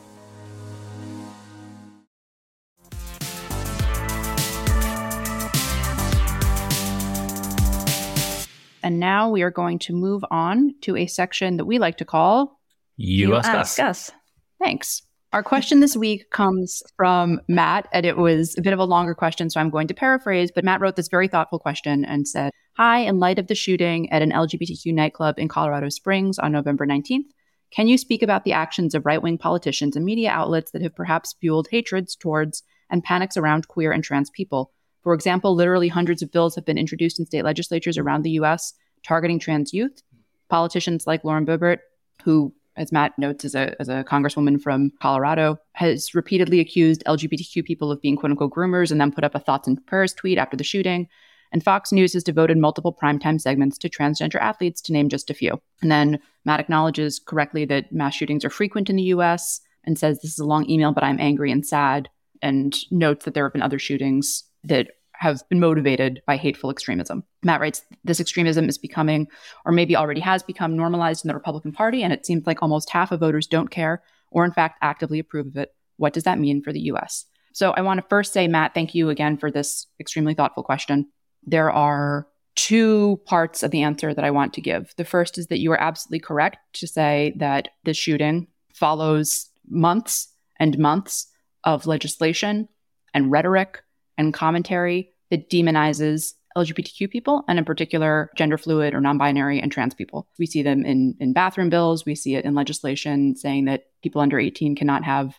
And 8.83 8.99
now 8.99 9.31
we 9.31 9.43
are 9.43 9.51
going 9.51 9.79
to 9.81 9.93
move 9.93 10.25
on 10.31 10.75
to 10.83 10.97
a 10.97 11.07
section 11.07 11.57
that 11.59 11.65
we 11.65 11.79
like 11.79 11.99
to 11.99 12.05
call 12.05 12.59
You, 12.97 13.29
you 13.29 13.35
ask, 13.37 13.49
ask 13.49 13.79
us. 13.79 14.09
us. 14.09 14.11
Thanks. 14.59 15.03
Our 15.33 15.43
question 15.43 15.81
this 15.81 15.97
week 15.97 16.29
comes 16.29 16.83
from 16.95 17.41
Matt, 17.49 17.89
and 17.91 18.05
it 18.05 18.19
was 18.19 18.55
a 18.59 18.61
bit 18.61 18.75
of 18.75 18.79
a 18.79 18.85
longer 18.85 19.15
question, 19.15 19.49
so 19.49 19.61
I'm 19.61 19.71
going 19.71 19.89
to 19.89 19.95
paraphrase. 19.95 20.51
But 20.55 20.63
Matt 20.63 20.83
wrote 20.83 20.97
this 20.97 21.09
very 21.09 21.27
thoughtful 21.27 21.59
question 21.59 22.05
and 22.05 22.29
said, 22.29 22.53
Hi, 22.77 22.99
in 22.99 23.19
light 23.19 23.39
of 23.39 23.47
the 23.47 23.55
shooting 23.55 24.13
at 24.13 24.21
an 24.21 24.31
LGBTQ 24.31 24.93
nightclub 24.93 25.39
in 25.39 25.49
Colorado 25.49 25.89
Springs 25.89 26.39
on 26.39 26.53
November 26.53 26.87
19th, 26.87 27.31
can 27.71 27.89
you 27.89 27.97
speak 27.97 28.23
about 28.23 28.45
the 28.45 28.53
actions 28.53 28.95
of 28.95 29.07
right 29.07 29.23
wing 29.23 29.39
politicians 29.39 29.97
and 29.97 30.05
media 30.05 30.29
outlets 30.31 30.71
that 30.73 30.83
have 30.83 30.95
perhaps 30.95 31.35
fueled 31.41 31.69
hatreds 31.71 32.15
towards 32.15 32.63
and 32.91 33.03
panics 33.03 33.39
around 33.39 33.69
queer 33.69 33.91
and 33.91 34.05
trans 34.05 34.29
people? 34.29 34.71
For 35.03 35.15
example, 35.15 35.55
literally 35.55 35.89
hundreds 35.89 36.21
of 36.21 36.31
bills 36.31 36.55
have 36.57 36.67
been 36.67 36.77
introduced 36.77 37.19
in 37.19 37.25
state 37.25 37.45
legislatures 37.45 37.97
around 37.97 38.23
the 38.23 38.33
US 38.33 38.75
targeting 39.03 39.39
trans 39.39 39.73
youth. 39.73 40.03
Politicians 40.51 41.07
like 41.07 41.25
Lauren 41.25 41.47
Boebert, 41.47 41.79
who 42.23 42.55
as 42.77 42.93
Matt 42.93 43.19
notes, 43.19 43.45
as 43.45 43.55
a, 43.55 43.75
as 43.81 43.89
a 43.89 44.05
congresswoman 44.05 44.61
from 44.61 44.93
Colorado, 45.01 45.59
has 45.75 46.15
repeatedly 46.15 46.61
accused 46.61 47.03
LGBTQ 47.07 47.65
people 47.65 47.91
of 47.91 48.01
being 48.01 48.17
quote 48.17 48.31
unquote 48.31 48.53
groomers 48.53 48.91
and 48.91 49.01
then 49.01 49.13
put 49.13 49.25
up 49.25 49.35
a 49.35 49.41
thoughts 49.41 49.69
and 49.69 49.85
prayers 49.87 50.13
tweet 50.13 50.39
after 50.39 50.57
the 50.57 50.65
shooting. 50.65 51.09
And 51.53 51.63
Fox 51.63 51.93
News 51.93 52.15
has 52.15 52.25
devoted 52.25 52.57
multiple 52.57 52.97
primetime 53.01 53.39
segments 53.39 53.77
to 53.79 53.91
transgender 53.91 54.41
athletes, 54.41 54.81
to 54.83 54.93
name 54.93 55.11
just 55.11 55.29
a 55.29 55.35
few. 55.35 55.61
And 55.83 55.91
then 55.91 56.19
Matt 56.47 56.61
acknowledges 56.61 57.19
correctly 57.19 57.67
that 57.67 57.93
mass 57.93 58.15
shootings 58.15 58.45
are 58.45 58.51
frequent 58.51 58.89
in 58.89 58.97
the 58.97 59.03
US 59.05 59.61
and 59.85 59.99
says 59.99 60.21
this 60.21 60.33
is 60.33 60.39
a 60.39 60.47
long 60.47 60.69
email, 60.71 60.93
but 60.93 61.05
I'm 61.05 61.21
angry 61.21 61.51
and 61.51 61.67
sad, 61.67 62.09
and 62.41 62.75
notes 62.91 63.25
that 63.25 63.35
there 63.35 63.45
have 63.45 63.53
been 63.53 63.63
other 63.63 63.79
shootings 63.79 64.45
that 64.65 64.89
have 65.23 65.49
been 65.49 65.61
motivated 65.61 66.21
by 66.27 66.37
hateful 66.37 66.71
extremism. 66.71 67.25
Matt 67.43 67.61
writes 67.61 67.83
this 68.05 68.21
extremism 68.21 68.69
is 68.69 68.77
becoming, 68.77 69.29
or 69.65 69.73
maybe 69.73 69.97
already 69.97 70.21
has 70.21 70.43
become, 70.43 70.77
normalized 70.77 71.25
in 71.25 71.29
the 71.29 71.35
Republican 71.35 71.73
Party, 71.73 72.03
and 72.03 72.13
it 72.13 72.27
seems 72.27 72.47
like 72.47 72.61
almost 72.61 72.91
half 72.91 73.13
of 73.13 73.21
voters 73.21 73.47
don't 73.47 73.71
care 73.71 74.03
or, 74.31 74.45
in 74.45 74.53
fact, 74.53 74.79
actively 74.83 75.19
approve 75.19 75.47
of 75.47 75.57
it. 75.57 75.75
What 75.97 76.13
does 76.13 76.25
that 76.25 76.39
mean 76.39 76.63
for 76.63 76.73
the 76.73 76.81
US? 76.81 77.27
So 77.53 77.71
I 77.71 77.83
want 77.83 78.01
to 78.01 78.07
first 78.09 78.33
say, 78.33 78.49
Matt, 78.49 78.75
thank 78.75 78.95
you 78.95 79.11
again 79.11 79.37
for 79.37 79.51
this 79.51 79.87
extremely 80.01 80.35
thoughtful 80.35 80.63
question. 80.63 81.09
There 81.45 81.71
are 81.71 82.27
two 82.57 83.21
parts 83.25 83.63
of 83.63 83.71
the 83.71 83.83
answer 83.83 84.13
that 84.13 84.25
I 84.25 84.31
want 84.31 84.55
to 84.55 84.61
give. 84.61 84.93
The 84.97 85.05
first 85.05 85.39
is 85.39 85.47
that 85.49 85.61
you 85.61 85.71
are 85.73 85.81
absolutely 85.81 86.21
correct 86.21 86.59
to 86.75 86.87
say 86.87 87.35
that 87.37 87.69
this 87.85 87.97
shooting 87.97 88.49
follows 88.75 89.49
months 89.69 90.29
and 90.59 90.79
months 90.79 91.29
of 91.65 91.87
legislation 91.87 92.69
and 93.15 93.31
rhetoric 93.31 93.83
and 94.19 94.35
commentary 94.35 95.12
that 95.33 95.49
demonizes 95.49 96.35
LGBTQ 96.59 97.11
people, 97.11 97.43
and 97.49 97.59
in 97.59 97.65
particular, 97.65 98.31
gender 98.37 98.59
fluid 98.59 98.93
or 98.93 99.01
non 99.01 99.17
binary 99.17 99.59
and 99.59 99.73
trans 99.73 99.95
people. 99.95 100.29
We 100.39 100.45
see 100.45 100.63
them 100.63 100.85
in, 100.85 101.17
in 101.19 101.33
bathroom 101.33 101.71
bills. 101.71 102.05
We 102.05 102.15
see 102.15 102.35
it 102.35 102.45
in 102.45 102.55
legislation 102.55 103.35
saying 103.35 103.65
that 103.65 103.85
people 104.03 104.21
under 104.21 104.39
18 104.39 104.77
cannot 104.77 105.05
have 105.05 105.39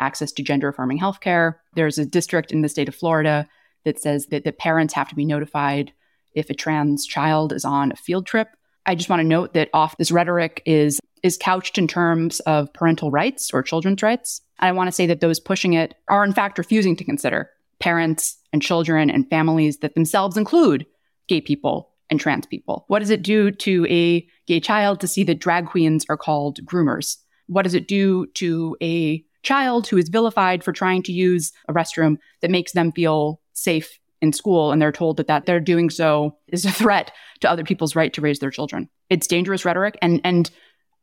access 0.00 0.32
to 0.32 0.42
gender 0.42 0.68
affirming 0.68 0.98
healthcare. 0.98 1.56
There's 1.74 1.98
a 1.98 2.06
district 2.06 2.52
in 2.52 2.62
the 2.62 2.70
state 2.70 2.88
of 2.88 2.94
Florida 2.94 3.46
that 3.84 4.00
says 4.00 4.28
that 4.28 4.44
the 4.44 4.52
parents 4.52 4.94
have 4.94 5.10
to 5.10 5.14
be 5.14 5.26
notified 5.26 5.92
if 6.32 6.48
a 6.48 6.54
trans 6.54 7.06
child 7.06 7.52
is 7.52 7.66
on 7.66 7.92
a 7.92 7.96
field 7.96 8.24
trip. 8.24 8.48
I 8.86 8.94
just 8.94 9.10
want 9.10 9.20
to 9.20 9.28
note 9.28 9.52
that 9.52 9.68
off 9.74 9.98
this 9.98 10.10
rhetoric 10.10 10.62
is 10.64 10.98
is 11.22 11.36
couched 11.36 11.76
in 11.76 11.86
terms 11.86 12.40
of 12.40 12.72
parental 12.72 13.10
rights 13.10 13.50
or 13.52 13.62
children's 13.62 14.02
rights. 14.02 14.40
I 14.58 14.72
want 14.72 14.88
to 14.88 14.92
say 14.92 15.06
that 15.06 15.20
those 15.20 15.40
pushing 15.40 15.74
it 15.74 15.94
are 16.08 16.24
in 16.24 16.32
fact 16.32 16.56
refusing 16.56 16.96
to 16.96 17.04
consider 17.04 17.50
parents 17.84 18.38
and 18.50 18.62
children 18.62 19.10
and 19.10 19.28
families 19.28 19.76
that 19.80 19.94
themselves 19.94 20.38
include 20.38 20.86
gay 21.28 21.42
people 21.42 21.90
and 22.08 22.18
trans 22.18 22.46
people? 22.46 22.86
What 22.88 23.00
does 23.00 23.10
it 23.10 23.22
do 23.22 23.50
to 23.50 23.86
a 23.90 24.26
gay 24.46 24.58
child 24.58 25.00
to 25.00 25.06
see 25.06 25.22
that 25.24 25.38
drag 25.38 25.66
queens 25.66 26.06
are 26.08 26.16
called 26.16 26.64
groomers? 26.64 27.18
What 27.46 27.64
does 27.64 27.74
it 27.74 27.86
do 27.86 28.26
to 28.36 28.74
a 28.82 29.22
child 29.42 29.86
who 29.86 29.98
is 29.98 30.08
vilified 30.08 30.64
for 30.64 30.72
trying 30.72 31.02
to 31.02 31.12
use 31.12 31.52
a 31.68 31.74
restroom 31.74 32.16
that 32.40 32.50
makes 32.50 32.72
them 32.72 32.90
feel 32.90 33.42
safe 33.52 33.98
in 34.22 34.32
school 34.32 34.72
and 34.72 34.80
they're 34.80 34.90
told 34.90 35.18
that, 35.18 35.26
that 35.26 35.44
they're 35.44 35.60
doing 35.60 35.90
so 35.90 36.38
is 36.48 36.64
a 36.64 36.72
threat 36.72 37.12
to 37.40 37.50
other 37.50 37.64
people's 37.64 37.94
right 37.94 38.14
to 38.14 38.22
raise 38.22 38.38
their 38.38 38.50
children? 38.50 38.88
It's 39.10 39.26
dangerous 39.26 39.66
rhetoric 39.66 39.98
and 40.00 40.22
and 40.24 40.50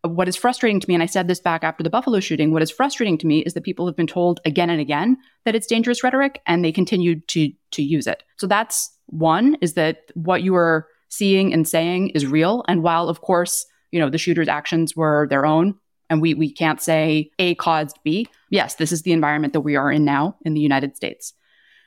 what 0.04 0.28
is 0.28 0.36
frustrating 0.36 0.80
to 0.80 0.88
me, 0.88 0.96
and 0.96 1.04
I 1.04 1.08
said 1.08 1.28
this 1.28 1.40
back 1.40 1.64
after 1.64 1.84
the 1.84 1.90
Buffalo 1.90 2.20
shooting, 2.20 2.52
what 2.52 2.64
is 2.64 2.72
frustrating 2.72 3.18
to 3.20 3.28
me 3.28 3.40
is 3.40 3.54
that 3.54 3.64
people 3.64 3.86
have 3.86 3.96
been 3.96 4.08
told 4.08 4.40
again 4.46 4.70
and 4.70 4.82
again 4.82 5.18
that 5.46 5.56
it's 5.56 5.68
dangerous 5.68 6.04
rhetoric 6.04 6.42
and 6.46 6.66
they 6.66 6.72
continue 6.72 7.20
to 7.20 7.52
to 7.72 7.84
use 7.84 8.08
it. 8.08 8.24
So 8.38 8.48
that's 8.48 8.90
one 9.08 9.58
is 9.62 9.74
that 9.74 10.00
what 10.16 10.42
you 10.42 10.56
are 10.56 10.88
seeing 11.10 11.54
and 11.54 11.68
saying 11.68 12.10
is 12.10 12.26
real. 12.26 12.64
And 12.68 12.82
while 12.82 13.10
of 13.10 13.22
course, 13.22 13.66
you 13.92 14.00
know, 14.00 14.10
the 14.10 14.18
shooter's 14.18 14.48
actions 14.48 14.96
were 14.96 15.28
their 15.30 15.46
own 15.46 15.76
and 16.10 16.22
we 16.22 16.34
we 16.34 16.52
can't 16.52 16.82
say 16.82 17.30
A 17.38 17.56
caused 17.56 18.00
B, 18.04 18.28
yes, 18.50 18.76
this 18.76 18.92
is 18.92 19.04
the 19.04 19.14
environment 19.14 19.54
that 19.54 19.62
we 19.62 19.76
are 19.76 19.92
in 19.92 20.04
now 20.04 20.36
in 20.44 20.54
the 20.54 20.62
United 20.62 20.96
States. 20.96 21.34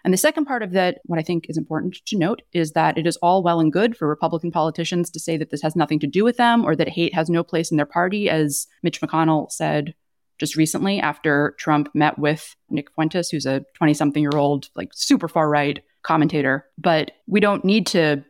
And 0.04 0.12
the 0.12 0.18
second 0.18 0.44
part 0.44 0.62
of 0.62 0.72
that, 0.72 1.00
what 1.04 1.18
I 1.18 1.22
think 1.22 1.46
is 1.48 1.56
important 1.56 1.96
to 2.06 2.18
note, 2.18 2.42
is 2.52 2.72
that 2.72 2.98
it 2.98 3.06
is 3.06 3.16
all 3.16 3.42
well 3.42 3.58
and 3.58 3.72
good 3.72 3.96
for 3.96 4.06
Republican 4.06 4.50
politicians 4.50 5.10
to 5.10 5.18
say 5.18 5.38
that 5.38 5.50
this 5.50 5.62
has 5.62 5.74
nothing 5.74 5.98
to 6.00 6.06
do 6.06 6.24
with 6.24 6.36
them 6.36 6.64
or 6.64 6.76
that 6.76 6.90
hate 6.90 7.14
has 7.14 7.30
no 7.30 7.42
place 7.42 7.70
in 7.70 7.78
their 7.78 7.86
party, 7.86 8.28
as 8.28 8.66
Mitch 8.82 9.00
McConnell 9.00 9.50
said 9.50 9.94
just 10.38 10.56
recently 10.56 11.00
after 11.00 11.54
Trump 11.58 11.88
met 11.94 12.18
with 12.18 12.54
Nick 12.68 12.92
Fuentes, 12.94 13.30
who's 13.30 13.46
a 13.46 13.64
20 13.74 13.94
something 13.94 14.22
year 14.22 14.36
old, 14.36 14.68
like 14.74 14.90
super 14.92 15.28
far 15.28 15.48
right 15.48 15.82
commentator. 16.02 16.66
But 16.76 17.12
we 17.26 17.40
don't 17.40 17.64
need 17.64 17.86
to 17.88 18.24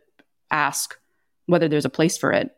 ask 0.51 0.95
whether 1.47 1.67
there's 1.67 1.85
a 1.85 1.89
place 1.89 2.17
for 2.17 2.31
it. 2.31 2.51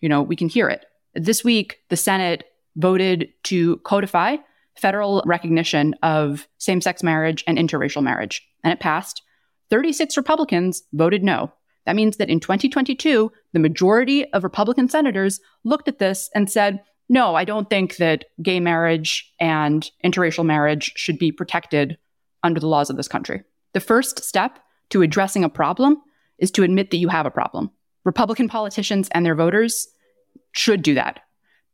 You 0.00 0.08
know, 0.08 0.22
we 0.22 0.36
can 0.36 0.48
hear 0.48 0.68
it. 0.68 0.86
This 1.14 1.44
week, 1.44 1.78
the 1.90 1.96
Senate 1.96 2.44
voted 2.76 3.28
to 3.44 3.76
codify 3.78 4.36
federal 4.76 5.22
recognition 5.26 5.94
of 6.02 6.48
same 6.58 6.80
sex 6.80 7.02
marriage 7.02 7.44
and 7.46 7.58
interracial 7.58 8.02
marriage, 8.02 8.46
and 8.62 8.72
it 8.72 8.80
passed. 8.80 9.22
36 9.70 10.16
Republicans 10.16 10.82
voted 10.92 11.22
no. 11.22 11.52
That 11.86 11.96
means 11.96 12.16
that 12.16 12.30
in 12.30 12.40
2022, 12.40 13.30
the 13.52 13.58
majority 13.58 14.30
of 14.32 14.44
Republican 14.44 14.88
senators 14.88 15.40
looked 15.64 15.88
at 15.88 15.98
this 15.98 16.30
and 16.34 16.50
said, 16.50 16.80
no, 17.08 17.34
I 17.34 17.44
don't 17.44 17.68
think 17.68 17.96
that 17.96 18.24
gay 18.42 18.60
marriage 18.60 19.30
and 19.38 19.88
interracial 20.04 20.44
marriage 20.44 20.92
should 20.96 21.18
be 21.18 21.30
protected 21.30 21.98
under 22.42 22.60
the 22.60 22.68
laws 22.68 22.88
of 22.90 22.96
this 22.96 23.08
country. 23.08 23.42
The 23.74 23.80
first 23.80 24.24
step 24.24 24.58
to 24.90 25.02
addressing 25.02 25.44
a 25.44 25.48
problem 25.48 26.00
is 26.38 26.50
to 26.52 26.62
admit 26.62 26.90
that 26.90 26.98
you 26.98 27.08
have 27.08 27.26
a 27.26 27.30
problem. 27.30 27.70
Republican 28.04 28.48
politicians 28.48 29.08
and 29.12 29.24
their 29.24 29.34
voters 29.34 29.88
should 30.52 30.82
do 30.82 30.94
that. 30.94 31.20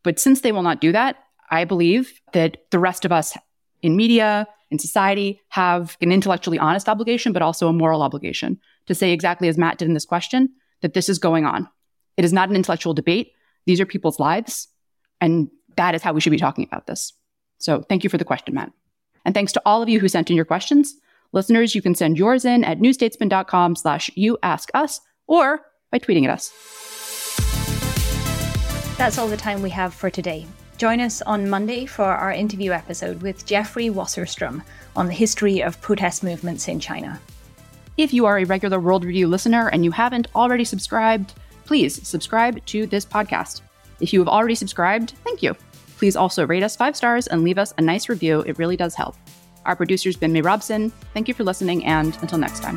But 0.03 0.18
since 0.18 0.41
they 0.41 0.53
will 0.53 0.62
not 0.62 0.81
do 0.81 0.93
that, 0.93 1.16
I 1.51 1.64
believe 1.64 2.20
that 2.32 2.59
the 2.70 2.78
rest 2.78 3.05
of 3.05 3.12
us 3.12 3.36
in 3.82 3.96
media, 3.96 4.46
in 4.70 4.78
society, 4.78 5.40
have 5.48 5.96
an 6.01 6.12
intellectually 6.12 6.59
honest 6.59 6.88
obligation, 6.88 7.32
but 7.32 7.42
also 7.42 7.68
a 7.68 7.72
moral 7.72 8.03
obligation 8.03 8.59
to 8.86 8.94
say 8.94 9.12
exactly 9.12 9.48
as 9.48 9.59
Matt 9.59 9.78
did 9.78 9.88
in 9.88 9.94
this 9.94 10.05
question 10.05 10.51
that 10.82 10.94
this 10.94 11.09
is 11.09 11.18
going 11.18 11.44
on. 11.44 11.68
It 12.16 12.24
is 12.24 12.32
not 12.32 12.48
an 12.48 12.57
intellectual 12.57 12.94
debate. 12.94 13.32
These 13.66 13.80
are 13.80 13.86
people's 13.86 14.20
lives. 14.20 14.68
And 15.20 15.51
that 15.76 15.94
is 15.94 16.03
how 16.03 16.12
we 16.12 16.20
should 16.20 16.30
be 16.30 16.38
talking 16.38 16.64
about 16.64 16.86
this. 16.86 17.12
So 17.59 17.82
thank 17.82 18.05
you 18.05 18.11
for 18.11 18.18
the 18.18 18.24
question, 18.24 18.55
Matt. 18.55 18.72
And 19.24 19.34
thanks 19.34 19.53
to 19.53 19.62
all 19.66 19.82
of 19.82 19.88
you 19.88 20.01
who 20.01 20.09
sent 20.09 20.30
in 20.30 20.36
your 20.36 20.44
questions. 20.44 20.94
Listeners, 21.32 21.74
you 21.74 21.82
can 21.82 21.94
send 21.94 22.18
yours 22.18 22.44
in 22.44 22.64
at 22.64 22.78
newstatesman.com 22.78 23.76
slash 23.76 24.11
you 24.14 24.38
ask 24.42 24.70
us 24.74 25.01
or 25.26 25.61
by 25.90 25.98
tweeting 25.98 26.24
at 26.24 26.30
us. 26.30 26.51
That's 28.96 29.18
all 29.18 29.28
the 29.28 29.36
time 29.36 29.62
we 29.62 29.70
have 29.70 29.94
for 29.94 30.11
today. 30.11 30.46
Join 30.81 31.01
us 31.01 31.20
on 31.20 31.51
Monday 31.51 31.85
for 31.85 32.07
our 32.07 32.33
interview 32.33 32.70
episode 32.72 33.20
with 33.20 33.45
Jeffrey 33.45 33.91
Wasserstrom 33.91 34.62
on 34.97 35.09
the 35.09 35.12
history 35.12 35.61
of 35.62 35.78
protest 35.83 36.24
movements 36.24 36.68
in 36.68 36.81
China. 36.81 37.20
If 37.99 38.14
you 38.14 38.24
are 38.24 38.39
a 38.39 38.45
regular 38.45 38.81
World 38.81 39.05
Review 39.05 39.28
listener 39.28 39.68
and 39.68 39.85
you 39.85 39.91
haven't 39.91 40.28
already 40.35 40.64
subscribed, 40.64 41.35
please 41.66 42.09
subscribe 42.09 42.64
to 42.64 42.87
this 42.87 43.05
podcast. 43.05 43.61
If 44.01 44.14
you 44.14 44.20
have 44.20 44.28
already 44.28 44.55
subscribed, 44.55 45.12
thank 45.22 45.43
you. 45.43 45.55
Please 45.99 46.16
also 46.16 46.47
rate 46.47 46.62
us 46.62 46.76
five 46.76 46.97
stars 46.97 47.26
and 47.26 47.45
leave 47.45 47.59
us 47.59 47.74
a 47.76 47.83
nice 47.83 48.09
review. 48.09 48.41
It 48.47 48.59
really 48.59 48.78
does 48.78 48.95
help. 48.95 49.16
Our 49.66 49.76
producer's 49.76 50.16
been 50.16 50.33
May 50.33 50.41
Robson. 50.41 50.93
Thank 51.12 51.28
you 51.28 51.35
for 51.35 51.45
listening, 51.45 51.85
and 51.85 52.16
until 52.22 52.39
next 52.39 52.62
time. 52.62 52.76